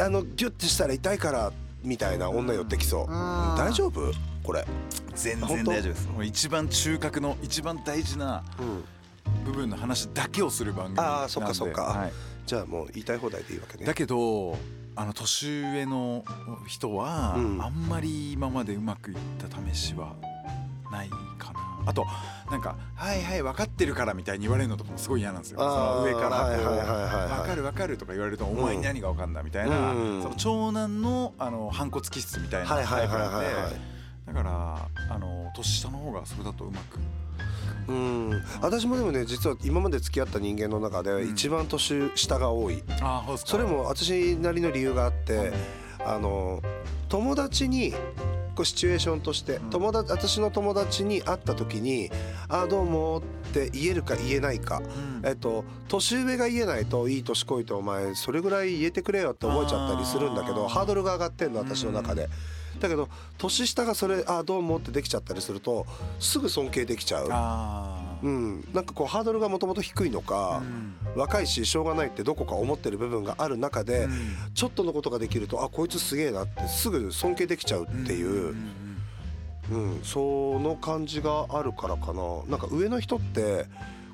[0.00, 1.52] あのギュッてしたら痛いから
[1.82, 3.08] みたいな女寄ってきそう、うん。
[3.56, 4.12] 大丈夫？
[4.42, 4.64] これ、
[5.14, 6.08] 全然大丈夫です。
[6.08, 8.84] もう一番中核の一番大事なうん、
[9.42, 11.82] 部分の話だけをする番組あーそっかそっか。
[11.82, 12.12] はい。
[12.46, 13.84] じゃあもう言いたい放題でいいわけね。
[13.84, 14.56] だけど
[14.94, 16.24] あの年上の
[16.66, 17.62] 人は、うん。
[17.62, 20.14] あんまり今までうまくいった試しは
[20.90, 21.60] ないかな。
[21.84, 22.06] あと
[22.50, 25.58] なんか「はいはい分かってるから」みたいに言われるのとかもすごい嫌なんですよ。
[25.58, 30.22] その上から分かる分かる」とか言われると「お前に何が分かんだ」みたいな、うん。
[30.22, 33.46] その長男のあの反骨気質みたいなタイプなんで
[34.26, 37.00] だからあの年下の方がそれだとうまく
[37.88, 38.42] うん。
[38.60, 45.52] 私もでもね実は今まで付き合った人間の中で一番年下が多い、ああそれも私なりの理由があって
[46.04, 46.62] あの
[47.08, 47.92] 友達に
[48.54, 49.70] こうシチュエーションとして、ん。
[49.70, 52.10] 友達私の友達に会った時に
[52.48, 55.28] 「あどうも」って言えるか言えないか、うん。
[55.28, 62.28] えっと年上が言えないと「いい年こいてお前それぐらい言えてくれよ」って思えちゃったりするんだけどハードルが上がってんの私の中で。
[62.82, 65.86] だけど年下がそれ「あどうも」ってできちゃったりすると
[66.18, 67.28] すぐ尊敬できちゃう。
[68.22, 70.94] うん、なんかこうハードルがもともと低いのか、うん。
[71.20, 74.36] 若いししょうがないってどこか思ってる部分がある中で、うん。
[74.54, 78.72] ちょっとのことができるとあこいつすげえなってすぐ尊敬できちゃうっていう、ん。
[79.72, 80.00] うん。
[80.04, 82.22] その感じがあるからかな。
[82.48, 83.66] なんか上の人って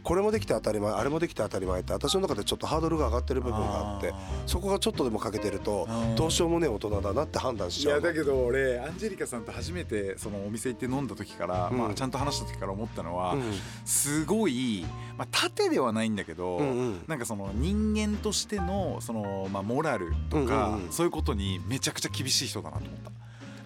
[0.09, 4.14] これもできて当たり前あれもできて当たり前って私の中でちょっとハードルが上がってる部分があって
[4.47, 8.07] そこがちょっとでも欠けてるとうんどうしようもねえ大人だなって判断しいちゃうの。
[8.07, 11.77] やだけど俺アンジェリカさんと初めてそのお店行って飲んだ時から、うん。
[11.77, 13.42] まあ、ちゃんと話した時から思ったのは、うん。
[13.85, 14.87] すごい、
[15.18, 17.05] まあ、縦ではないんだけど、うんうん。
[17.07, 20.90] なんかその人間としてのその、まあ、モラルとか、うんうんうん。
[20.90, 23.11] そういうことにめちゃくちゃ厳しい人だなと思った。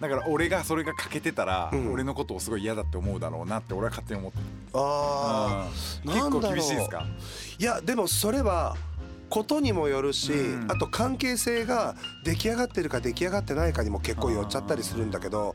[0.02, 1.92] だから俺がそれが欠けてたら、うん。
[1.92, 4.44] 俺のことをすごい嫌だって思うだろうなって俺は勝手に思ってる。
[4.74, 5.70] あ
[6.04, 6.10] うん。
[6.10, 6.42] なんだろう。
[6.42, 7.06] 結構厳しいですか？
[7.58, 8.76] いやでもそれは
[9.30, 10.70] ことにもよるし、うん。
[10.70, 15.54] あと関係性が出来上がってるか出来上がってないかにも結構寄っちゃったりするんだけど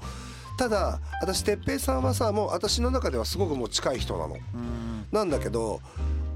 [0.57, 4.35] ただ私哲平さんはさもう私の中ではすごくもう近い人なの。
[4.35, 5.05] うん。
[5.11, 5.81] なんだけど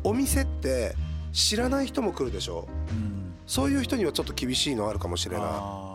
[0.04, 0.96] お店って
[1.32, 2.68] 知らない人も来るでしょ？
[2.90, 3.11] うん
[3.52, 5.44] そういう人にはちょっと厳しいのあるかもしれな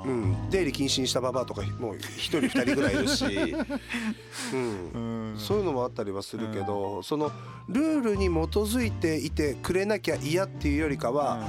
[0.05, 0.09] い。
[0.09, 3.25] うん、出入り禁止にしたババアとかもう一人二人ぐらいいるし、
[4.53, 5.31] うん。
[5.33, 5.39] う、ん。
[5.39, 7.33] そういうのもあったりはするけど、その
[7.67, 11.49] ルールに基づいていてくれなきゃ嫌っていうよりかは、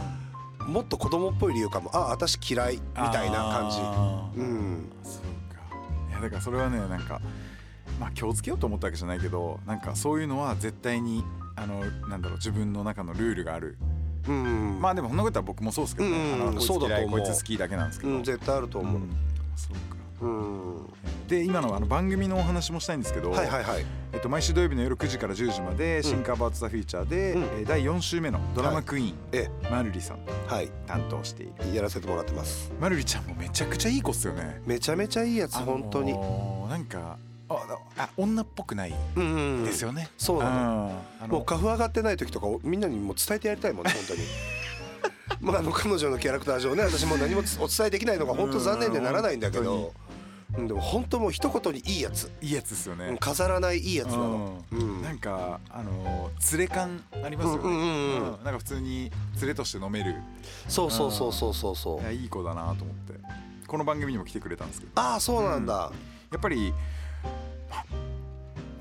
[0.66, 1.90] もっと子供っぽい理由かも。
[1.94, 3.80] あ私嫌いみたいな感じ。
[4.40, 4.90] うん。
[5.04, 5.62] そうか。
[6.10, 7.20] いやだからそれはねなんか
[8.00, 11.26] まあ気をつけようと思ったわけじゃないけどなんかそういうのは絶対に
[11.58, 13.78] あのなんだろう自分の中のルールがある
[14.28, 16.62] うん、まあでもそんなことは僕もそうですけどね、うん。
[16.62, 19.02] そうこいつ好きだけなんですけど、うん、絶対あると思う。
[19.02, 19.10] うん。
[19.56, 19.98] そうか。
[20.20, 20.88] うん、
[21.28, 23.86] で今のあの番組のお話もしたいんですけど、はいはいはい。
[24.14, 27.44] えっと、毎週土曜日の夜9時から10時まで「シンカーバーツ・ザ・フューチャーで」うん。
[27.44, 30.70] えー第4週目のドラマクイーン、えマルリさんはい。
[30.88, 31.76] 担当している。
[31.76, 32.72] やらせてもらってます。
[32.80, 34.62] マルリちゃんもめちゃくちゃいい子っすよね。
[34.66, 36.14] めちゃめちゃいいやつ本当に。
[36.14, 37.18] あのーなんか
[37.50, 38.94] ああ女っぽくない
[39.66, 41.04] ですよね、そうなの。
[41.20, 41.24] うん。
[41.24, 41.34] あの。
[41.36, 44.20] もう花粉上がってない時とかみんなにもう伝えてやりたいもんね 本当に。
[45.42, 49.94] まああの彼女のキャラクター上ね私も何もお伝えできないのが本当残念でならないんだけど、
[50.58, 54.64] うん、でも本当もう一言にいいやつ、いいやつですよね、うん飾らないいいやつなの。
[54.72, 55.00] ううん。
[55.00, 58.38] んなんかあのー連れ感ありますよね、うんうんうんうん。
[58.38, 58.44] うん。
[58.44, 60.16] なんか普通に連れとして飲める。
[60.68, 62.02] そうそうそうそうそうそう。
[62.02, 63.14] いやいい子だなと思って。
[63.68, 64.92] この番組にも来てくれたんですけど。
[64.96, 65.92] ああそうなんだ、
[66.32, 66.74] やっぱり
[67.70, 67.86] ま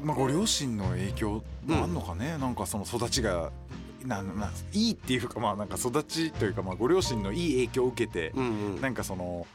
[0.02, 3.50] まあご両親の影響もあんのかね、なんかその育ちが
[4.04, 8.80] なないいっていうかまあなんか育ちというかまあご両親のいい影響を受けて、うんうん。
[8.80, 9.46] なんかその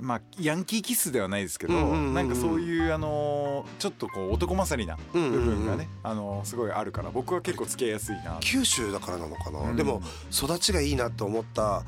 [0.00, 2.14] まあヤンキー気質ではないですけど、うんうんうんうん。
[2.14, 5.44] なんかそういうあのちょっとこう男勝りな部うんうんうん。
[5.44, 8.38] 分がね、あのすごいあるから僕は結構付き合いやすいな。
[8.40, 9.76] 九州だからなのかな、うん。
[9.76, 11.84] でも育ちがいいなって思った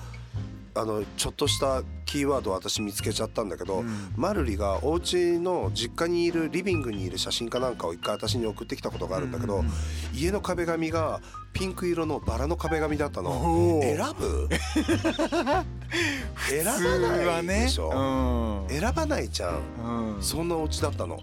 [0.78, 4.12] あのちょっとしたキーワードを私見つけちゃったんだけど、うん。
[4.16, 9.70] マルリがお家の実家にいるリビングにいる写真かなんかを一回私に送ってきたことがあるんだけど、うん。
[10.14, 11.20] 家の壁紙が
[11.52, 13.80] ピンク色のバラの壁紙だったの。
[13.82, 14.48] 選ぶ？
[16.48, 18.78] 選ばなはいねでしょ、うん。
[18.80, 20.18] 選ばないじゃん。
[20.20, 21.20] そんなお家だったの、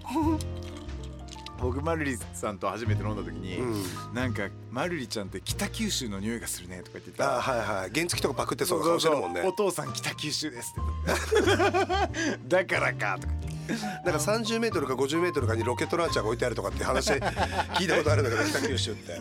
[1.59, 7.37] 僕マルリさんと初めて飲んだ時に、うん、なんかマルリちゃんって北九州の匂いがするねとか言ってた。
[7.37, 9.41] あはいはい原付とかパクってそうな顔してるもんね。
[9.41, 12.37] お父さん北九州ですって。
[12.47, 13.33] だからかとか
[13.67, 19.19] なんか30メートルか50メートルかにロケットランチャーが置いてあるとかって話聞いたことあるんだけど北九州って。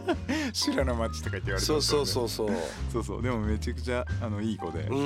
[0.52, 2.50] 修羅の町とか言って言われてそうそうそううそう。
[2.92, 3.22] そうそう。
[3.22, 4.96] でもめちゃくちゃあのいい子で、うん。
[4.96, 5.00] う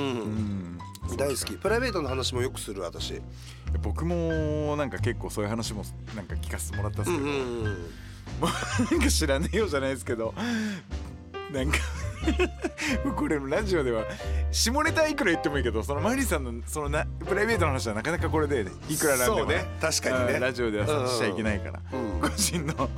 [1.13, 1.17] ん。
[1.17, 1.53] 大好き。
[1.53, 3.21] プライベートの話もよくする私。
[3.81, 5.83] 僕もなんか結構そういう話も
[6.15, 7.63] なんか聞かせてもらったんですけど、ん
[8.91, 10.33] なんか知らねえよじゃないですけど。
[11.51, 11.79] なんか
[13.15, 14.03] これラジオでは
[14.51, 19.65] 下ネタいくら言ってもいいけどそのマリさんのそのなプライベートの話はなかなかこれでいくらなんでもそうね。
[19.81, 20.33] 確かにね。
[20.33, 22.73] うんラジオではさしちゃいけないから、うん個人の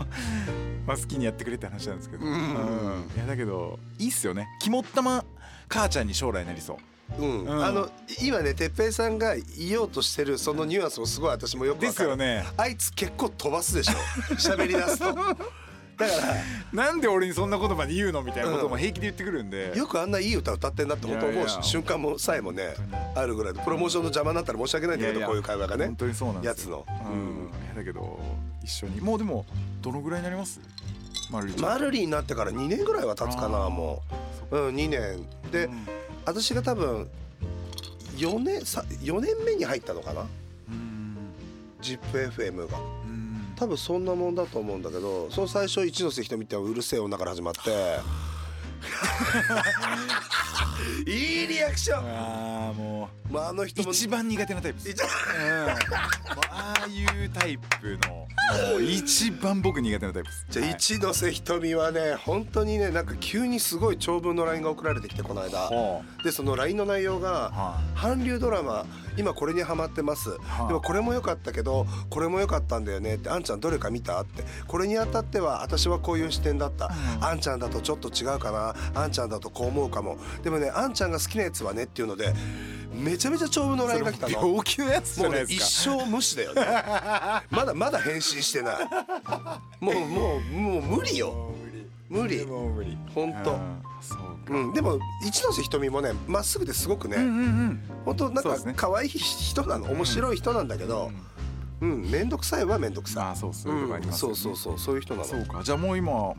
[0.87, 4.47] まあ好きにやってくれって話なんですけど、うんいやだけどいいっすよね。
[4.59, 5.23] 肝っ玉
[5.69, 6.77] 母ちゃんに将来なりそ
[7.19, 7.21] う。
[7.21, 7.43] うん。
[7.45, 7.65] うん。
[7.65, 7.89] あの
[8.21, 12.07] 今ね哲平さんが言おうとしてるそのニュアンスもすごい私もよくわでかる。
[12.07, 12.45] すよね。
[12.57, 13.93] あいつ結構飛ばすでしょ。
[14.35, 15.15] 喋り出すと
[16.07, 22.75] だからなんで俺にそんなことまで言うのみたいなことも平気で言ってくるんで、よくあんないい歌歌ってんなって本当思う瞬間もさえもね
[23.15, 23.61] あるぐらいで。
[23.61, 25.85] プロモーションの邪魔になったら申し訳ないんだけどこういう会話がね。
[25.87, 26.85] 本当にそうなんですよ。
[26.85, 27.11] やつの。
[27.11, 28.19] うん、だけど
[28.63, 29.01] 一緒に。
[29.01, 29.45] もうでも
[29.81, 30.59] どのぐらいになります？
[31.29, 34.01] マルリマルリになってから2年ぐらいは経つかなも
[34.51, 34.57] う。
[34.57, 35.25] うん2年。
[35.51, 35.87] でうん。
[36.25, 37.09] 私が多分
[38.17, 40.21] 4年さ4年目に入ったのかな？
[40.21, 41.17] うん。
[41.81, 43.00] ZIPFM がうん
[43.61, 47.59] 多分そんなもんだと思うんだけどその最初一ノ瀬瞳ってうるせえ女から始まって。
[51.05, 52.05] いいリアクション。
[52.09, 54.89] ああもまああのう人も一番苦手なタイプです。
[54.89, 55.09] 一うん。
[56.49, 58.27] ああいうタイプの
[58.81, 60.45] 一番僕苦手なタイプです。
[60.49, 60.75] じゃあはい。
[60.75, 65.59] 一ノ瀬瞳はね本当にねなんか急にすごい長文の LINE が送られてきてこの間。
[65.59, 74.43] はでその LINE の内容がは韓流ドラマ今これにハマってます、あでもこれも良かったけどこれも良かったんだよねってあんちゃんどれか見たって。
[74.67, 77.23] これにあたっては私はこういう視点だった、うん。
[77.25, 78.75] あんちゃんだとちょっと違うかな。
[78.93, 80.17] あんちゃんだとこう思うかも。
[80.43, 82.33] でもねあんちゃんが好きなやつはねっていうので
[82.93, 84.47] めちゃめちゃ長文の LINE が来たの。
[84.47, 86.65] 病気のやつじゃないです一か生無視だよね。
[87.49, 88.75] まだまだ返信してない。
[89.79, 91.53] もうもうもう無理よ
[92.11, 92.39] 無理。
[92.39, 92.97] でも無理。
[93.15, 93.81] ほんとうん。
[94.01, 94.53] そうか。
[94.53, 97.83] うん、でも一ノ瀬瞳もねまっすぐですごくね、うんうんうん。
[98.05, 101.11] 本当なんか可愛い人なの面白い人なんだけど
[101.79, 102.01] うん。
[102.11, 103.23] 面倒、くさいは面倒くさい。
[103.25, 104.35] ああそうそういうとこありますよね。
[104.35, 105.25] そうそうそうそういう人なの。
[105.25, 105.63] そうか。
[105.63, 106.33] じゃあもう今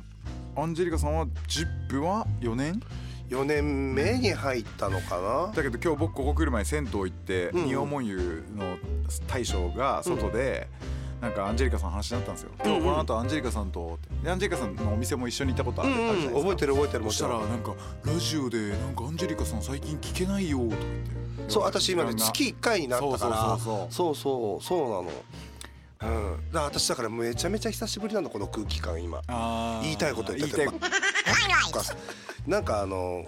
[0.54, 2.82] アンジェリカさんは ZIP は4年
[3.30, 5.52] ？4年目に入ったのかな。
[5.54, 7.62] だけど今日僕ここ来る前に銭湯行ってうん。
[7.62, 8.76] うん仁王門湯の
[9.26, 10.68] 大将が外で
[11.22, 12.50] なんかアンジェリカさんの話になったんですよ。
[12.64, 16.08] 今日この後アンジェリカさんとアンジェリカさんのお店も一緒に行ったことあるうんうん。
[16.08, 17.04] あるじゃないですか覚えてる覚えてる。
[17.04, 21.52] もそしたらなんかラジオでなんかアンジェリカさん最近聞けないよとか言って。
[21.52, 23.56] そう私今ね月1回になったから。
[23.56, 24.62] そうそうそうそう。
[24.64, 24.88] そうそう
[26.00, 26.22] なの。
[26.24, 26.46] うん。
[26.48, 29.22] だから私だからめちゃめちゃ久しぶりなのこの空気感今。
[29.80, 30.66] 言いたいこと言ってて。
[30.66, 31.96] 言いたい。
[32.48, 33.24] なんかあの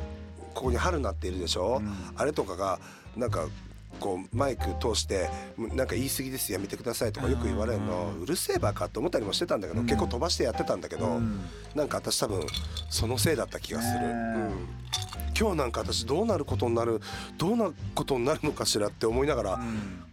[0.52, 1.94] ここに春菜っているでしょ、うん。
[2.16, 2.80] あれとかが
[3.16, 3.46] なんか
[4.00, 9.86] こうマイク通して「なんか言い過ぎですやめてください」とかよく言われるのうるせえばかって思ったりもしてたんだけど、うん。
[9.86, 11.40] 結構飛ばしてやってたんだけど、うん。
[11.74, 12.46] なんか私多分
[12.90, 14.68] そのせいだった気がする、ねうん、
[15.38, 17.00] 今日なんか私どうなることになる
[17.38, 20.04] どうなることになるのかしらって思いながら、うん。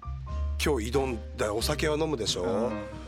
[0.63, 3.01] 今日挑んだお酒は飲むでしょ、うん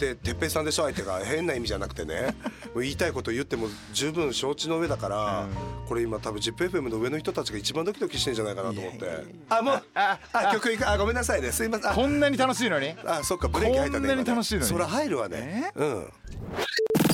[0.00, 1.20] で哲平さんでしょ相手が。
[1.24, 2.34] 変な意味じゃなくてね。
[2.74, 5.46] もう言いたいこと言っても十分承知の上だから、
[5.88, 9.24] これ今多分 ZIPFM の上の人たちが一番ドキドキしてんじゃないかなと思って。
[9.48, 10.18] あもうあ
[10.52, 10.88] 曲いく。
[10.88, 11.52] あごめんなさいね。
[11.52, 11.90] すいません。
[11.90, 12.94] あこんなに楽しいのに？
[13.04, 14.66] あそっかブレーキ入ったねこんなに楽しいのに？
[14.66, 15.72] そら入るわね。
[15.74, 16.12] うん。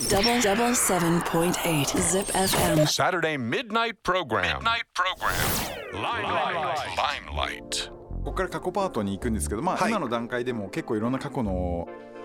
[0.08, 2.86] Double double seven point eight Zip FM.
[2.86, 4.60] Saturday midnight program.
[4.60, 5.76] Midnight program.
[5.92, 6.76] Limelight.
[6.96, 7.90] Limelight.
[7.90, 9.90] ここから過去パートに行くんですけどまあ、はい。
[9.90, 12.15] 今の段階でも結構いろんな過去のひ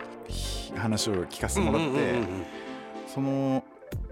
[0.76, 2.26] 話を聞かせてもらって、うんうんうんうん
[3.14, 3.64] その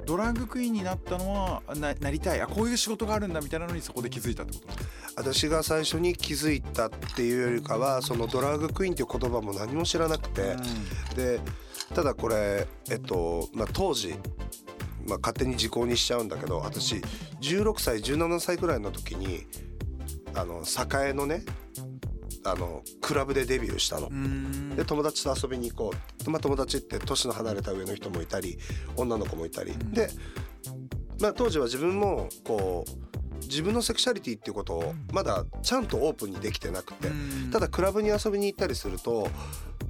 [0.05, 4.73] ドラッグクイーンになったのはななりたいあこういう仕事があるんだみたいなのにそこで気づいたってこと
[5.15, 10.55] 私が最初に気づいたっていうよりかはそのドラッグクイーンっていう言葉も何も知らなくて、
[11.15, 11.39] で
[11.93, 14.15] ただこれえっと、まあ、当時、
[15.07, 16.95] まあ、勝手に時効にしちゃうんだけど私
[17.41, 19.45] 16歳17歳くらいの時に
[20.33, 21.43] あの栄のね
[22.45, 24.07] あのクラブでデビューしたの。
[24.07, 24.75] うん。
[24.75, 25.93] で友達と遊びに行こ
[26.27, 26.29] う。
[26.29, 28.57] まあ、友達って年の離れた上の人もいたり
[28.95, 30.09] 女の子もいたり、で、
[31.19, 33.08] まあ、当時は自分もこう
[33.41, 37.51] 自分のセクシャリティっていうことをまだちゃんとオープンにできてなくて、うん。
[37.51, 39.27] ただクラブに遊びに行ったりすると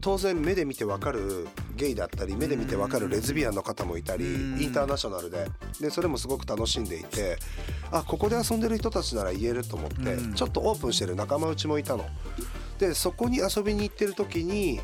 [0.01, 4.62] 当然目で見てわかるゲイだったり目で見てわかるレズビアンの方もいたりうん。
[4.62, 5.47] インターナショナルで。
[5.79, 7.38] でそれもすごく楽しんでいて
[7.91, 10.33] あここで遊んでる人たちなら言えると思ってうん。
[10.33, 12.05] ちょっとオープンしてる仲間内もいたの。
[12.77, 14.79] でそこに遊びに行ってる時に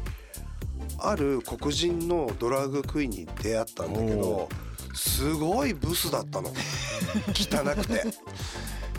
[0.99, 4.49] ある黒人のドラッグクイーンに出会ったんだけど
[4.95, 6.49] すごいブスだったの。
[7.29, 8.03] 汚くて。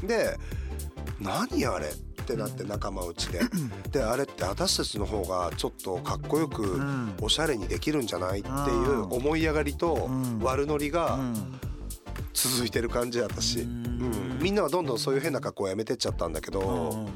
[0.06, 0.38] で
[1.18, 3.40] 何あれってなって仲間内で。
[3.90, 7.14] であれって私たちの方がちょっとかっこよくん。
[7.20, 10.40] おしゃれにできるんじゃないっていう思い上がりとん。
[10.40, 11.60] 悪ノリがうん。
[12.32, 17.08] 続いてる感じ私、うん、みんなはどんどんそういう変な格好をやめてっちゃったんだけど、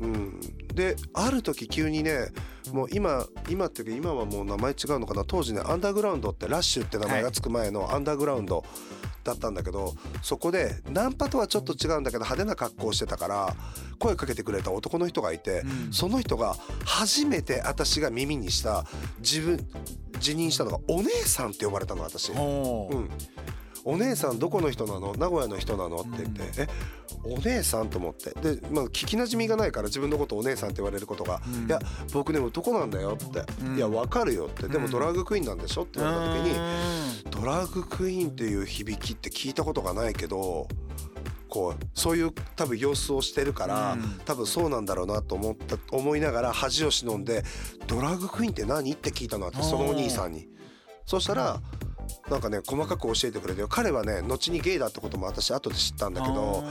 [0.00, 0.40] うん、
[0.74, 2.28] である時急にね
[2.72, 5.24] もう今今っていうか今はもう名前違うのかな？
[5.24, 8.64] 当時ねアンダーグラウンドってラッシュって名前がつく前のアンダーグラウンド
[9.24, 13.56] だったんだけどそこでナンパとはちょっと違うんだけど派手な格好をしてたから
[13.98, 15.92] 声かけてくれた男の人がいて、うん。
[15.92, 18.84] その人が初めて私が耳にした
[19.18, 19.58] 自分
[20.20, 22.30] 辞任したのがお姉さんって呼ばれたの私。
[22.30, 23.08] うん、
[23.88, 25.14] お姉さんどこの人なの？
[25.14, 25.98] 名古屋の人なの？
[25.98, 26.68] って言って、え
[27.22, 28.30] お姉さんと思って。
[28.30, 31.66] で、まあ、聞きなじみがないから自分のことお姉さんって言われることが「うん。
[31.66, 31.78] いや
[32.12, 33.76] 僕ね男なんだよ」って「うん。
[33.76, 34.90] いやわかるよ」って「でもうん。
[34.90, 37.30] ドラッグクイーンなんでしょ?」って言われた時にうん。
[37.30, 40.66] ドラッグクイーンっていう響きって聞いたことがないけど
[41.48, 44.20] こうそういう多分様子をしてるから、うん。
[44.24, 47.44] 多分そうなんだろうなと思った思いながら恥を忍んで
[47.86, 50.48] 「ドラッグクイーンって何?」って聞いたの私そのお兄さんに。
[51.06, 51.60] そしたら
[52.30, 56.64] なんかね細かく教えてくれて彼はね後にゲイだってことも私後で知ったんだけど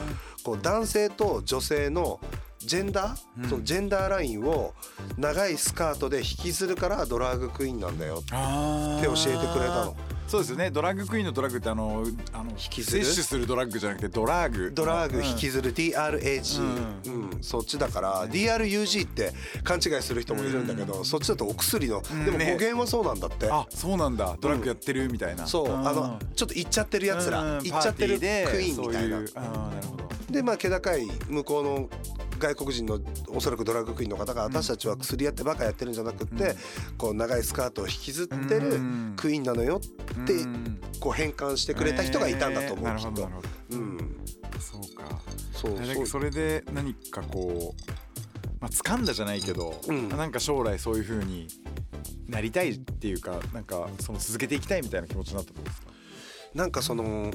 [0.44, 2.20] こう男性と女性の
[2.60, 3.50] ジェンダー、うん。
[3.50, 4.74] そのジェンダーラインを
[5.18, 9.96] 長いスカートで引きずるからドラッグクイーンなんだよって教えてくれたの
[10.28, 10.72] そうですよね。
[10.72, 13.06] ドラッグクイーンのドラッグってあのあのきずる？
[13.06, 14.72] 摂取するドラッグじゃなくてドラッグ。
[14.74, 15.26] ドラッグうん。
[15.26, 15.74] 引きずる。
[15.74, 17.42] DRAG、うん。
[17.42, 19.34] そっちだから DRUG って
[19.64, 22.46] 勘違いする人もいるんだけど、そっちだとお薬の、でもね。
[22.54, 24.36] 語源はそうなんだって、あそうなんだ。
[24.42, 25.88] ドラッグやってるみたいな、そう、ん。
[25.88, 27.64] あのちょっと行っちゃってるやつら、うん。
[27.64, 29.20] 行っちゃってるクイーンみたいな。
[29.20, 30.06] なるほど。
[30.30, 31.90] でまあ気高い向こうの
[32.40, 36.56] 外国人のおそらくドラッグクイーンの方が私たちは薬やってバカやってるんじゃなくって、
[36.98, 39.82] こう長いスカートを引きずってるうんクイーンなのよ
[40.24, 40.80] ってうん。
[41.00, 43.10] こう変換してくれた人がいたんだと思う、えーなるきっと。
[43.10, 43.78] ほどなるほど。
[43.78, 43.98] うん。
[44.60, 45.22] そうか。
[45.54, 47.92] そうそれで何かこう
[48.60, 50.10] まあ掴んだじゃないけど、うん。
[50.10, 51.48] なんか将来そういう風に
[52.28, 55.88] なりたいっていうかなんかその続けていきたいみたいな気持ちになったんですか？
[56.54, 57.32] なんかその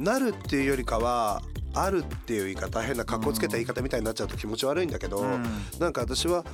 [0.00, 1.42] なるっていうよりかは
[1.76, 5.44] あるっていう言い方変な格好つけた言い方みたいになっちゃうと気持ち悪いんだけど、うん。
[5.78, 6.44] なんか私は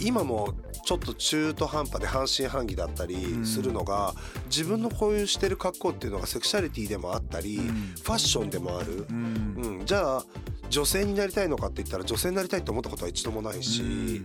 [0.00, 4.14] 今もちょっと中途半端で半信半疑だったりするのが、
[4.46, 7.60] 自分のこういうしてる格好っていうのがセクシャリティでもあったり、ん。
[7.60, 9.78] ファッションでもある、うん。
[9.80, 10.24] うん、じゃあ
[10.70, 14.22] 女性になりたいのかって言ったら女性になりたいと思ったことは一度もないし、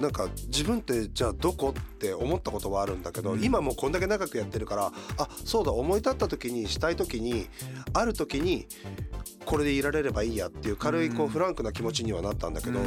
[0.00, 7.48] なんか自分ってじゃあどこって思ったことはあるんだけど、今もうこんだけ長くやってるからあそうだ思い立った時にしたい時に
[7.92, 8.66] ある時に
[9.44, 12.80] これでいられればいいやっていう軽いこうフランクな気持ちにはなったんだけど、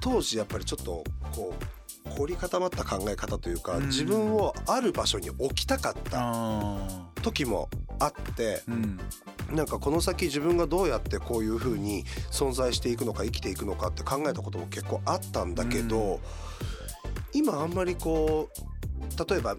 [0.00, 1.79] 当時やっぱりちょっとこう
[2.16, 3.86] 凝り固まった考え方というか、うん。
[3.86, 9.00] 自分をある場所に置きたかったあ時もあってーうん。
[9.54, 16.20] なんかこの先自分がどうやってこういう風に存在していくのか生きていくのかって考えたことも結構あったんだけど、
[17.32, 19.56] 今あんまりこう例えば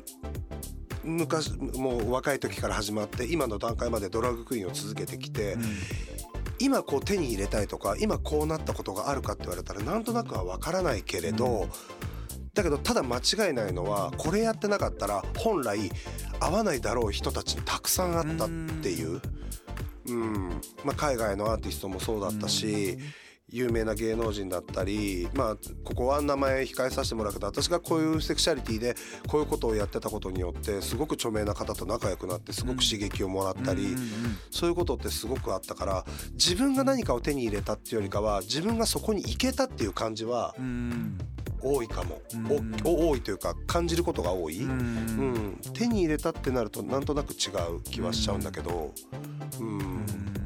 [1.03, 5.57] 昔もう若い時から始まって今の段階までドラッグクイーンを続けてきて、
[6.59, 11.67] 今こう手に入れたいとか今こうなったことがあるかって言われたらなんとなくは分からないけれど、
[12.53, 15.89] だけどただ間違いないのはこれやってなかったら本来
[16.39, 18.49] 会わないだろう人たちにたくさんあったっ
[18.81, 19.21] ていう、
[20.07, 20.61] うん。
[20.83, 22.97] まあ、海外のアーティストもそうだったし。
[23.51, 28.95] 有名な芸能人だったりまあここは名前控えさせてもらうけど私がこういうセクシャリティで
[29.27, 33.95] こういうことをやってたことによってすごく著名な方と仲良くなってすごく刺激をもらったり、
[34.49, 41.17] そういうことってすごくあったから自分が何かを手に入れたっていうよりかは自分がそこに行けたっていう感じはうん。
[41.63, 42.19] 多いかも、
[42.83, 44.77] 多いというか感じることが多い、ううん。
[45.53, 48.93] ん手に入れたってなるとなんとなく違う気はしちゃうんだけど、
[49.59, 50.40] うん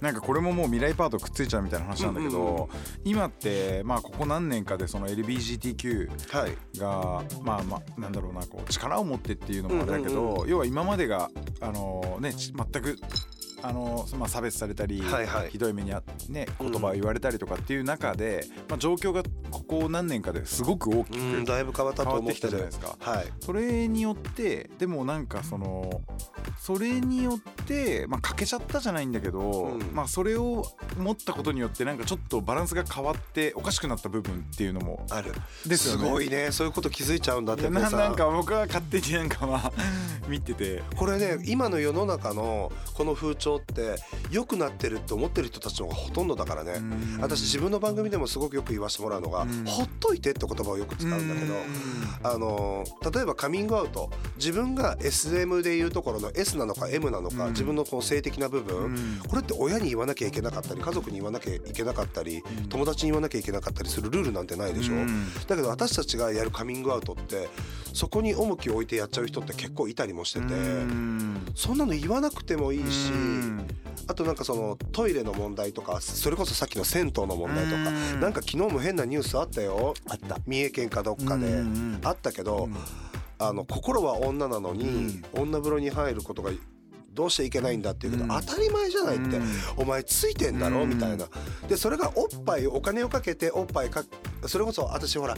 [0.00, 2.68] なんかこれももう未来パートくっついちゃうみたいな話なんだけど、
[3.04, 6.56] 今ってまあここ何年かでその LBGTQ はい。
[6.78, 11.30] がまあまあなんだろうなこう力を持ってっていうのもあれだけど、要は今までが
[11.60, 12.96] あのねち全く
[13.62, 15.50] あの、まあ、差別されたり、はいはい。
[15.50, 22.96] ひどい目にあね言葉を言われたりとかっていう中で、まあ、状況がここ何年かですごく大きくうんだいぶ変わったと変わってきたじゃないですか。
[22.98, 23.26] はい。
[23.40, 26.02] それによってでもなんかその
[26.58, 29.90] それによってまあ欠けちゃったじゃないんだけど、うん。
[29.92, 30.64] まあそれを
[30.98, 35.32] 持ったことによってなんかちょっとバランスが変わっておかしくなった部分っていうのもある。
[35.66, 36.10] ですよね。
[36.10, 36.50] ごいね。
[36.52, 39.72] そういうこと気づいちゃうんだってさななんか僕は勝手になんかまあ
[40.28, 40.82] 見てて。
[40.96, 43.96] これね今の世の中のこの風潮って
[44.30, 46.72] 良くなってるって思ってる人たちの方がほとんどだからね。
[46.76, 47.18] うん。
[47.20, 51.54] 私自分の番組でもすごくよく言わせてもらうのがうん「ほっといて」って言葉をよく使うんだけど
[52.22, 54.10] あの例えばカミングアウト。
[54.36, 57.50] 自分が SM でいうところの S なのか M なのかうん。
[57.52, 59.20] 自分のこの性的な部う分ん。
[59.28, 62.68] これって親に言わなきゃいけなかったり家族に言わなきゃいけなかったりうん。
[62.68, 64.94] 友達に言わなきゃいけなかったりするルールなんてないでしょ。
[64.94, 65.32] うん。
[65.46, 67.48] だけど私たちがやるカミングアウトって
[67.92, 71.46] そこに重きを置いてやっちゃう人って結構いたりもしててうん。
[71.54, 73.66] そんなの言わなくてもいいしうん。
[74.06, 78.20] あとなんかそのトイレの問題とかそれこそさっきの銭湯の問題とかうん。
[78.20, 79.94] なんか昨日も変なニュースあったよ。
[80.08, 80.38] あった。
[80.46, 81.62] 三重県かどっかで
[82.04, 82.76] あったけどうん。
[83.38, 86.50] あの心は女なのに女風呂に入ることが
[87.12, 88.30] どうしていけないんだっていうけどうん。
[88.30, 89.44] 当たり前じゃないってうん。
[89.76, 90.90] お前ついてんだろうん。
[90.90, 91.26] みたいな。
[91.68, 94.04] でそれがおっぱいお金をかけておっぱいか
[94.46, 95.34] それこそ私ほら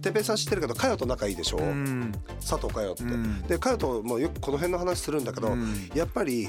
[0.00, 1.58] てっぺいさん知ってるけどかよと仲いいでしょ？
[1.58, 2.12] うん。
[2.40, 3.02] 佐藤かよって。
[3.02, 3.42] うん。
[3.42, 5.90] でかよともよくこの辺の話するんだけどうん。
[5.94, 6.48] やっぱり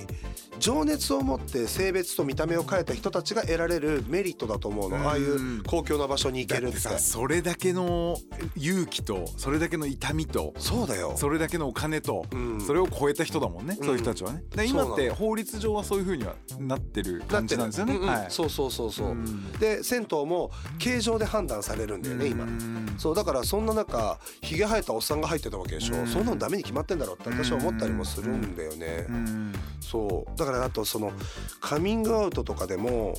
[0.59, 4.97] 情熱を持って性別と見た目を変えた人たちが得られるメリットだと思うの。
[5.09, 6.77] ああいう公共な場所に行けるって。
[6.77, 8.17] さそれだけの
[8.55, 11.13] 勇気とそれだけの痛みとそうだよ。
[11.17, 12.61] それだけのお金と、うん。
[12.61, 18.07] それを超えた人だもんね、うんそういう人たちはねで今って法律上はそういうふうにはなってるだ感じなんですよね、うんうん。
[18.07, 18.25] はい。
[18.29, 19.51] そうそうそうそう、うん。
[19.53, 22.43] で銭湯も形状で判断されるんだよね今。
[22.43, 22.95] うん。
[22.97, 26.07] そうだからそんな中ひげ生えたおっさんが入ってたわけでしょ、うん。
[26.07, 29.53] そんなのダメに決まってんだろうって私は思ったりもするんだよね、うん。
[29.79, 30.37] そう。
[30.37, 31.11] だからあとその
[31.59, 33.15] カミングアウトとかでも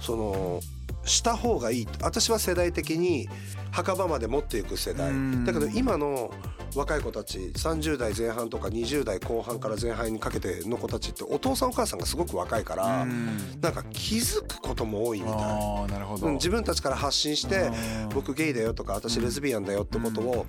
[0.00, 0.60] その
[1.06, 1.88] した方がいい。
[2.02, 3.28] 私は世代的に
[3.70, 5.10] 墓場まで持っていく世代。
[5.10, 5.44] うん。
[5.44, 6.30] だけど今の
[6.74, 13.38] 若い子たち30代前半とか20代後半から前半にかけての子たちってお父さんお母さんがすごく若いから、うん。
[13.60, 15.34] なんか気づくことも多いみたい。
[15.38, 17.70] ああなるほど、うん、自分たちから発信して
[18.12, 20.46] 僕ゲイだよとか私レズビアンだよってことを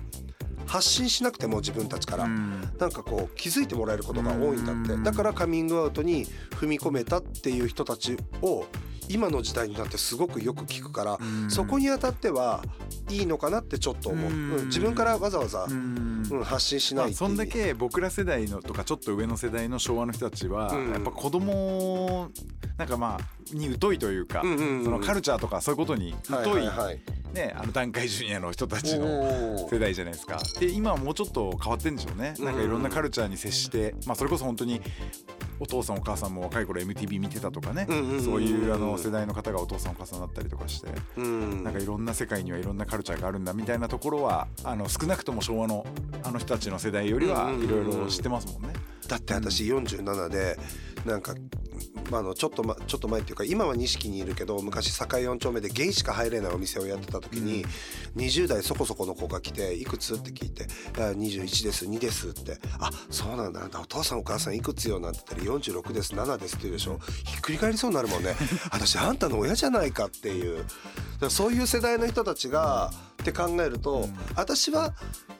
[0.66, 2.24] 発信しなくても自分たちから。
[2.24, 2.60] うん。
[2.78, 4.92] なんかこう気づいてもらえることが多いんだって。
[4.94, 5.04] うん。
[5.04, 8.66] だからカミングアウトに踏み込めたっていう人たちを
[9.08, 11.50] 今の時代になってすごくよく聞くから、うん。
[11.50, 12.62] そこにあたっては
[13.10, 14.52] いいのかなってちょっと思う、うん。
[14.52, 14.66] うん。
[14.66, 20.92] 自分からわざわざ、ううんん発信しないまあそんだけ僕ら世代のとかちょっと上の世代の昭和の人たちはうん。
[20.92, 22.30] やっぱ子供
[22.76, 26.66] なんかまあに疎いというかうんうんうんそのカルチャーとかそういうことにはい疎はいい。
[26.66, 26.98] はい
[27.34, 30.38] ねあの団塊ジュニアの人たちの世代じゃないですか。
[30.58, 32.32] で今はもうちょっと変わってんでしょうね。
[32.38, 34.80] なんかいろんなカルチャーに接してまあそれこそ本当に
[35.60, 37.84] お父さんお母さんも若い頃 MTV 見てたとかね。
[37.86, 38.24] うんうんうんうん。
[38.24, 40.88] そういうあの世代の方がお父さんお母さんだったりとかして
[41.18, 41.62] うん。
[41.64, 45.84] なんかいろんな世界にはいろんなカルチャーがあるんだみたいなところはあの少なくとも昭和の
[46.22, 48.72] あの人たちの世代よりはうんうんうんいろいろ知ってますもんね。
[49.06, 50.58] だって私47で
[51.04, 51.34] なんか、
[52.10, 57.64] まあ、あのちょっと、ま、ちょっと前っていうか今は錦にいるけど昔堺4丁目でゲイしか入れないお店をやってた時に、
[58.16, 63.68] 20代そこそこの子が来て「いくつ?」って聞いて「あ21です2です」って「あそうなんだ。
[63.80, 66.98] お父さんお母さんいくつよ」なんて言ったら「46です7です」って言うでしょ。
[67.24, 68.36] ひっくり返りそうになるもんね。
[68.72, 70.64] 私あんたの親じゃないかっていう。
[71.30, 74.94] そういう世代の人たちがって考えると、私は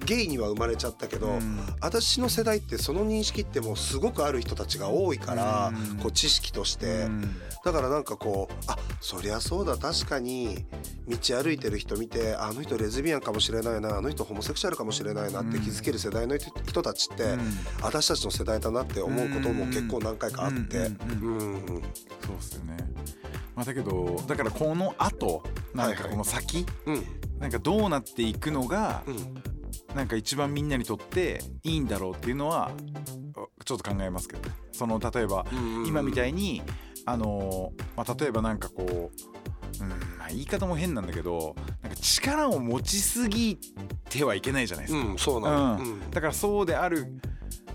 [0.04, 1.58] ゲイには生まれちゃったけど、うん。
[1.80, 5.98] 私の世代ってその認識ってもうすごくある人たちが多いから、うん。
[5.98, 7.40] こう知識として、うん。
[7.64, 10.66] だからなんかこうあそりゃそうだ確かに
[11.08, 17.40] 道歩いてる人見てあの人レズビアンかもしれないなあの人ホモセクシャルかもしれないなって気づける世代の人人たちって、うん。
[17.82, 20.86] 私たちの世代だなって思うことも結構何回かあって。
[20.86, 22.76] そうっすよね。
[23.54, 25.42] まあだけどだからこの後
[25.74, 26.10] なんかはいはい。
[26.10, 27.04] この先、うん。
[27.38, 29.42] なんかどうなっていくのがうん。
[29.94, 32.70] なんか一番みんなにとっていいんだろうっていうのは
[33.64, 34.54] ちょっと考えますけどね。
[34.72, 35.86] その例えばうん。
[35.86, 36.62] 今みたいに
[37.08, 39.47] あのーまあ、例えばなんかこう、
[39.80, 39.88] うん
[40.18, 43.58] まあ、言い方も変なんだけどなんか力を持ちすぎ
[44.08, 45.08] てはいけないじゃないですか。
[45.08, 46.00] うんそうなの、ううん。
[46.00, 46.10] ん。
[46.10, 47.06] だからそうである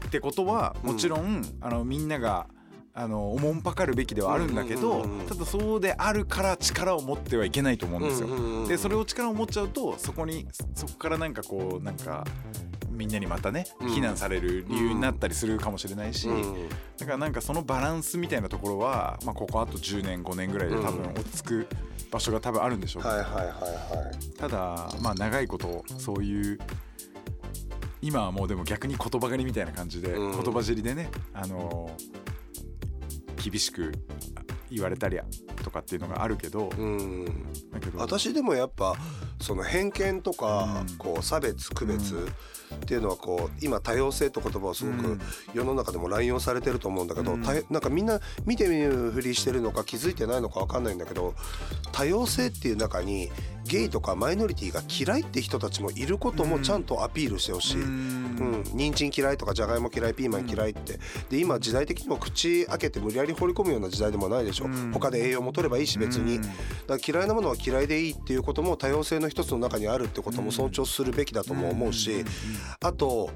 [0.06, 2.48] ってことはもちろん、あのみんなが
[2.94, 5.28] あのおもんぱかるべきではあるんだけど、うんうんうんうん。
[5.28, 8.28] ただそうであるから力を持ってはいけないと思うんですよ。
[8.28, 8.68] うんうんうん。
[8.68, 12.24] でそれを力を持っちゃうとそこにそこからなんかこうなんか
[12.94, 13.90] みんなにまたねうん。
[13.90, 16.70] 非難される理由になったりするかもしれないし、うん。
[16.98, 21.68] だからなんかそのバランスみたいなところは、まあ、ここあと10年5年ぐらいで多分落ち着く
[22.12, 23.04] 場所が多分あるんでしょう。
[23.04, 24.38] けど、はいはいはいはい。
[24.38, 26.60] ただまあ長いことそういう
[28.02, 30.44] 今はもうでも逆に言葉狩りみたいな感じで、うん。
[30.44, 32.24] 言葉尻でね、あのー
[33.44, 33.92] 厳しく
[34.72, 35.20] 言われたり
[35.64, 37.26] とかっていうのがあるけど、うん。
[37.72, 38.96] だけど私でもやっぱ
[39.42, 40.98] その偏見とかうん。
[40.98, 42.28] こう差別区別
[42.74, 45.22] っていうのはこう今多様性って言葉をすごくうん。
[45.54, 47.44] 世の中でも乱用されてると思うんだけどうん。
[47.44, 51.34] たなんかみんな見てみるふりしてるのか気づいてないのか分かんないんだけど
[51.92, 53.32] 多様性っていう中に
[53.66, 57.82] ゲイとかマイノリティが嫌いって人たちもいることもちゃんとアピールしてほしい。
[57.82, 57.90] うん。
[58.34, 61.00] うん、人参嫌いとかじゃがいも嫌いピーマン嫌いって
[61.30, 64.92] で今時代的にも口開けて無理やり放り込むような時代でもないでしょ、うん。
[64.92, 66.42] 他で栄養も取ればいいし別に、うん。
[66.42, 66.56] だか
[66.88, 72.26] ら嫌いなものは嫌いでいいっていうことも多様性の一つの中にあるってことも尊重するべきだとも思うし、
[72.82, 73.32] あと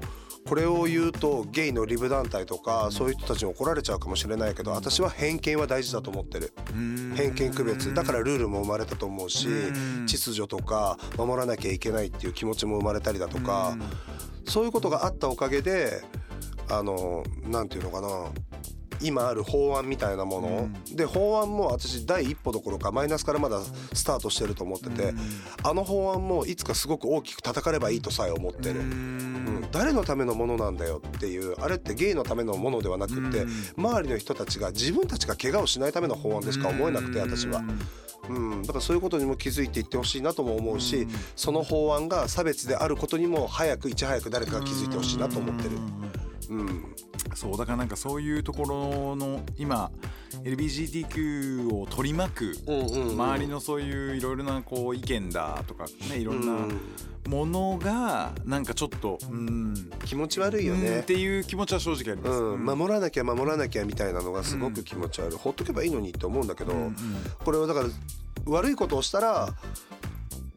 [0.46, 6.52] これを言うとゲイのリブ団体とかそういう人たちに怒られちゃうかもしれないけど私は偏見は大事だと思ってる。
[6.74, 7.14] うん。
[7.16, 7.92] 偏見区別。
[7.94, 10.06] だからルールも生まれたと思うしうん。
[10.06, 13.76] 秩序とか守らなきゃいけないっていう気持ちも生まれたりだとか
[14.46, 16.02] そういうことがあったおかげで
[16.70, 18.08] あのなんていうのかな
[19.00, 23.60] 今ある法案みたいなもの、で法案も私第一歩どころかマイナスからまだ
[23.92, 25.14] スタートしてると思ってて、
[25.62, 28.80] あの法案もいつかすごく大きく叩かればいいとさえ思ってる。
[28.80, 29.68] うん。
[29.70, 33.44] 誰のためのものなんだよっていうあれってゲイのためのものではなくって
[33.76, 37.62] 周りの人たちが自分たちが怪我をしないための法案でしか思えなくて私は。
[38.28, 45.70] うん、だからそういうことにも気づいていってほしいなとも思うし、その法案が差別であることにも早くいち早く誰かが気づいてほしいなと思ってる。
[46.50, 46.94] うん、
[47.34, 49.90] そうだからなんかそういうところの今
[50.44, 53.12] LGBTQ を取り巻くうんうんうん。
[53.12, 56.80] 周りのそういういろいろなこう意見だとかねいろんうなん。
[57.28, 61.02] ものがなんかちょっとうん気持ち悪いようんっね。
[61.02, 62.38] ていう気持ちは正直あります。
[62.42, 66.94] うん、守らなきゃ守らなきゃみたいなのがすごく気持ち悪い、ほっとけばいいのにって思うんだけど、うんうん。
[67.44, 67.86] これはだから
[68.46, 69.52] 悪いことをしたら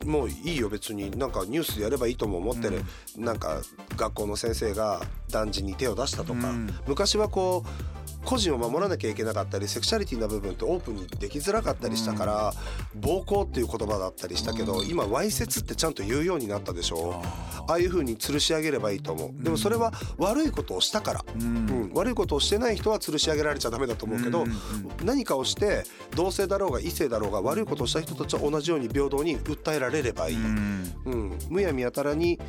[0.06, 2.84] もういいよ別になんかニュースでやればいいとも思ってる、
[3.18, 3.62] なんか
[3.96, 6.70] 学校の先生が男児に手を出したとか、うん。
[6.88, 12.54] 昔はこう個人を守らなきゃいけなかったりセクシャリティな部分ってオープンにできづらかったりしたから、
[12.96, 17.22] 暴行っていう言葉だったりしたけど、今わいせつってちゃんと言うようになったでしょ。
[17.68, 19.44] ああいう風に吊るし上げればいいと思う。
[19.44, 21.42] でもそれは悪いことをしたから、うん。
[21.44, 21.48] う
[21.88, 21.92] ん。
[21.94, 24.46] 悪いことをしてない人は吊るし上げられちゃダメだと思うけど、
[25.04, 25.84] 何かをして
[26.16, 30.94] 同性だろうが異性だろうが悪いことをした人たちは同じように平等に訴えられればいい、うん。
[31.06, 31.40] うん。
[31.50, 32.40] むやみやたらに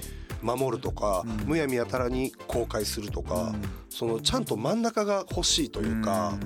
[0.43, 3.55] 守るとか、むやみやたらに公開するとか、
[3.89, 6.39] そのちゃんと真ん中が欲しいというか、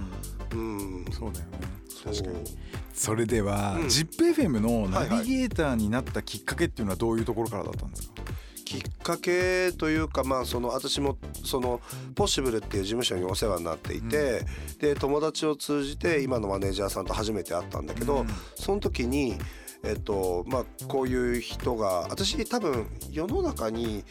[0.53, 1.05] うん。
[1.13, 1.59] そうだよね。
[2.05, 2.57] 確かに。
[2.95, 3.87] それでは、うん。
[3.87, 8.15] ZIPFM のナビゲーターになったきっかけっていうのはどういうところからだったんですか、
[8.65, 11.81] きっかけというかまあその私もその
[12.15, 14.45] ポッシブルっていう事務所にお世話になっていて、
[14.79, 18.29] で友達を通じて今のマネージャーさんと初めて会ったんだけど、うん。
[18.55, 19.37] その時に
[19.83, 24.05] えっとまあこういう人が私多分世の中に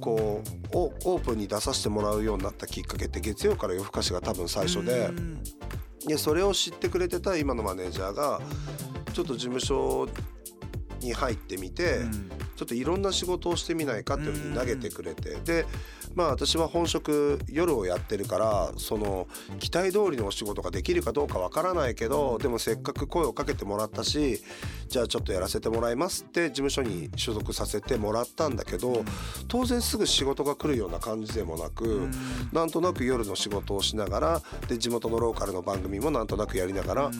[0.00, 0.42] こ
[0.72, 5.06] うオオープンに出させてもらうようになったきっかけって月曜から夜更かしが多分最初で。
[5.06, 5.42] うん
[6.06, 8.40] でそれを知ってくれてた今のマネージャーが
[9.12, 10.08] ちょっと事務所
[11.00, 15.64] に入ってみて、うんちょっといろんな仕事をしてみないかっていうふうに投げてくれて、で
[16.18, 19.28] まあ私は本職夜をやってるからその
[19.60, 24.42] 期待通りのお仕事ができるかどうかわからないけどでもせっかく声をかけてもらったし
[24.88, 29.04] じゃあちょっとやらせてもらいますって事務所に所属させてもらったんだけど
[29.46, 32.08] 当然すぐ仕事が来るような感じでもなく。
[32.52, 37.10] なんとなく夜の仕事をしながらで地元のローカルの番組もなんとなくやりながら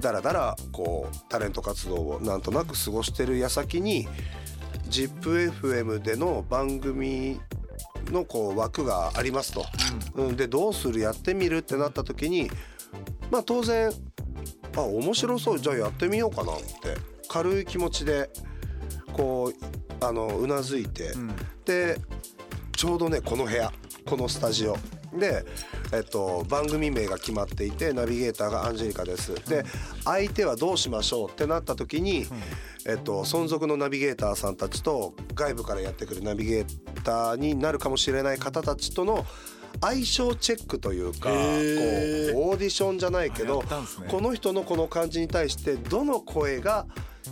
[0.00, 4.08] だらだらこうタレント活動をなんとなく過ごしてる矢先に
[4.90, 7.40] ZIPFM での番組
[8.12, 9.64] のこう枠がありますと。
[10.14, 12.50] うん、でどうするやってみるってなった時に
[13.30, 13.90] まあ当然
[14.76, 16.62] あ面白そうじゃあやってみようかなって
[17.28, 18.30] 軽い気持ちで
[19.12, 19.52] こ
[20.00, 21.12] うあのうなずいて、
[21.64, 21.96] で
[22.76, 23.72] ちょうどねこの部屋
[24.04, 24.76] このスタジオ
[25.14, 25.44] で、
[25.92, 29.34] えっと、番組名が決まっていてナビゲーターがアンジェリカです。
[29.48, 29.64] で
[30.04, 31.30] 相手はどうしましょう？
[31.30, 32.26] ってなった時に、
[32.86, 39.26] えっと、存続のナビゲーターさんたちと外部からやってくるナビゲーターになるかもしれない方たちとの
[39.80, 43.62] 相性チェックというかこうオーディションじゃないけあど
[44.08, 46.86] この人のこの感じに対してどの声が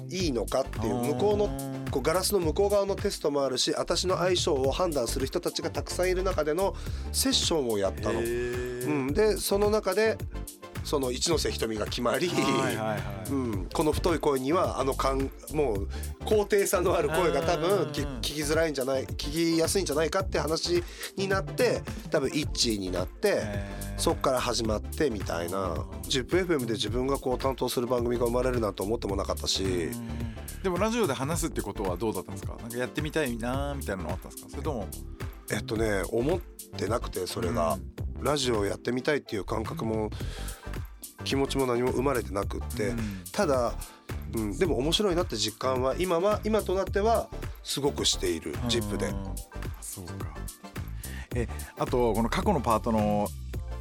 [0.08, 1.48] いいのかっていう向こうの
[1.90, 6.74] こうガラスの向こう側のテストもあるし私の相性を判断する人たちがたくさんいる中での
[7.12, 8.20] セッションをやったの。
[8.20, 10.16] うん、でその中で
[10.84, 12.30] その一ノ瀬瞳が決まり、
[13.30, 15.88] うん、この太い声にはあのかんもう
[16.24, 17.62] 高低差のある声が多うん。
[17.90, 20.82] 分き聞きづらいんじゃない聞きやすいんじゃないかって話
[21.16, 23.42] になって多分イッチーになって
[23.96, 25.84] そっから始まってみたいな。
[26.04, 29.90] ZIPFM で自分がこう担当する番組が生まれるなんて思ってもなかったし。
[30.62, 32.54] でもラジオで話すってことはどうだったんですか？
[32.60, 34.50] なんかやってみたいなーみたいなのあったんですか？
[34.50, 34.86] それとも？
[35.50, 36.40] えっとね思っ
[36.76, 37.78] てなくてそれが、
[38.20, 40.10] ラジオをやってみたいっていう感覚も
[41.24, 42.98] 気持ちも何も生まれてなくって、うん。
[43.32, 43.74] ただ、
[44.34, 47.28] うん、でも面白いなって実感は今は今となっては
[47.62, 49.14] すごくしている「ZIP!」でうん。
[49.80, 50.34] そうか。
[51.34, 51.48] え
[51.78, 53.28] あとこの過去のパートの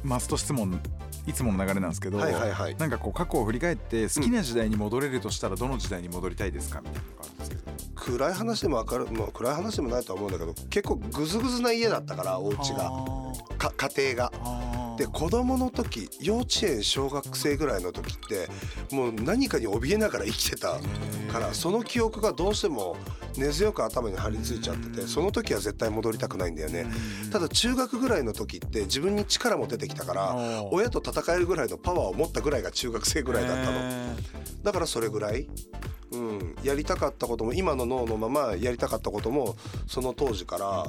[0.04, 0.80] マスト質問
[1.26, 2.76] いつもの流れなんですけど、はいはいはい。
[2.76, 7.60] なんかこう過去を振り返って好きな時代に戻れるとしたらどの時代に戻りたいですかみたいなのがあるんですけど。
[7.94, 12.90] 暗い話でも明るい、まあ、暗い話でもないとは思うんだけど結構グズグズな家だったからお家が。
[13.58, 14.69] 家庭が。
[15.04, 18.48] ーで子供の時幼稚園小学生ぐらいの時って
[18.94, 20.78] もう何かに怯えながら生きてた
[21.32, 22.96] からその記憶がどうしても
[23.36, 26.86] 根強く頭に張り付いちゃっててその時は絶対戻りたくないんだよね。
[27.32, 33.78] ただ中学ぐらいの時って自分に力も出てきたから親と戦えるぐらいのパワーを持ったぐらいが中学生ぐらいだったの。
[33.78, 34.16] へ
[34.62, 35.48] だからそれぐらい、
[36.12, 40.84] うん、やりたかったことも今の脳のままやりたかったこともその当時から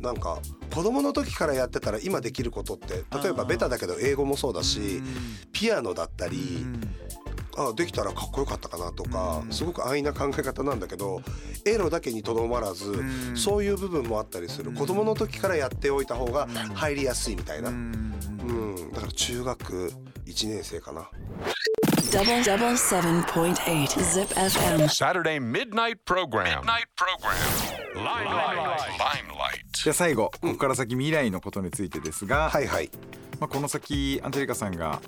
[0.00, 0.38] なんか
[0.74, 5.02] 子供の時からやってたら今できることって例えばベタだけど英語もそうだし
[5.52, 6.80] ピアノだったーりうん。
[7.58, 9.52] あできたらかっこよかったかなとかうん。
[9.52, 11.20] すごく安易な考え方なんだけど
[11.66, 13.36] エロだけにとどまらずん。
[13.36, 14.70] そういう部分もあったりする。
[14.70, 14.76] うん。
[14.76, 17.68] 子供の時からやっておいた方が入りやすいみたいな。
[17.70, 18.14] ううん。
[18.76, 18.92] ん。
[18.92, 19.92] だから中学
[20.26, 21.10] 1年生かな
[22.10, 24.88] Double double seven point eight Zip FM.
[24.88, 26.64] Saturday midnight program.
[26.64, 27.36] Midnight program.
[27.94, 28.78] Limelight.
[28.98, 29.64] Limelight.
[29.72, 32.90] じゃあ最後ここから先未来のことについてですが、はいはい
[33.38, 35.00] まあ、この先アンジェリカさんが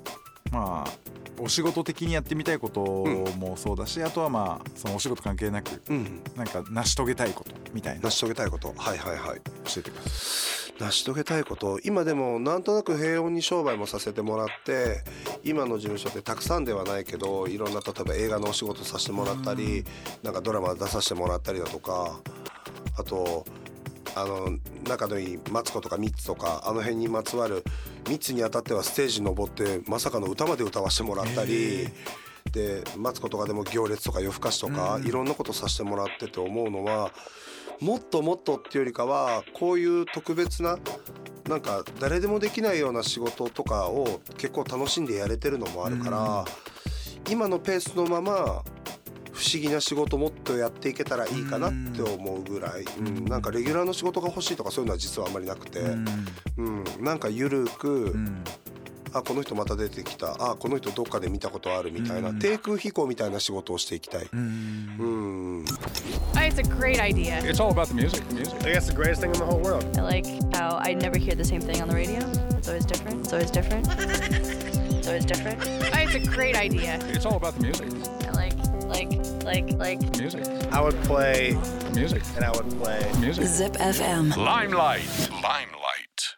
[0.51, 0.91] まあ
[1.39, 15.03] お仕事的にやってみたいこともそうだし、あとはまあそのお仕事関係なくうんなんか成し遂げたいことみたいな成し遂げたいことはいはいはい教えてくださ成し遂げたいこと今でもなんとなく平穏に商売もさせてもらって
[15.43, 19.85] 今の事務所ってたくさんではないけどいろんな例えば映画のお仕事させてもらったり
[20.23, 22.19] なんかドラマ出させてもらったりだとか
[22.97, 23.45] あと
[24.15, 24.57] あの
[24.87, 27.63] 仲のいいマツコとかミッツとかあの辺にまつわる
[28.07, 31.87] ミッツにあたってはステージに登ってまさかの歌まで歌わせてもらったり。
[32.51, 37.11] でマツコとかでも行列とか夜更かしとかいろんなことさせてもらってて思うのは
[37.79, 40.77] もっともっとっていうよりかはこういう特別な
[41.47, 46.45] なんか誰でもできないような仕事とかを結構楽しんでやれてるのもあるから
[47.29, 48.63] 今のペースのまま
[49.33, 55.81] 不思議な仕事もっとやっていけたらいいかなって思うぐらい、うん、なんかレギュラーの仕事が欲しいとかそういうのは実はあんまりなくて、い。
[55.81, 58.43] うん、なんかゆるく、うん
[59.13, 65.65] あこの人また出てきたあこの人どっかで見たことあるみたいな低空飛行みたいな仕事をしていきたいうん。
[66.35, 67.39] It's a great idea.
[67.43, 68.23] It's all about the music.
[68.33, 68.53] Music.
[68.65, 69.83] I guess the greatest thing in the whole world.
[69.97, 72.19] I like how I never hear the same thing on the radio.
[72.57, 73.21] It's always different.
[73.21, 73.87] It's always different.
[73.89, 75.59] It's always different.
[75.65, 76.99] It's a great idea.
[77.09, 77.89] It's all about the music.
[78.27, 78.53] I like,
[78.85, 79.11] like,
[79.43, 80.17] like, like.
[80.19, 80.43] Music.
[80.71, 81.57] I would play
[81.93, 82.21] music.
[82.35, 83.45] and I would play music.
[83.45, 84.35] Zip FM.
[84.35, 85.01] Limelight.
[85.31, 86.35] Limelight.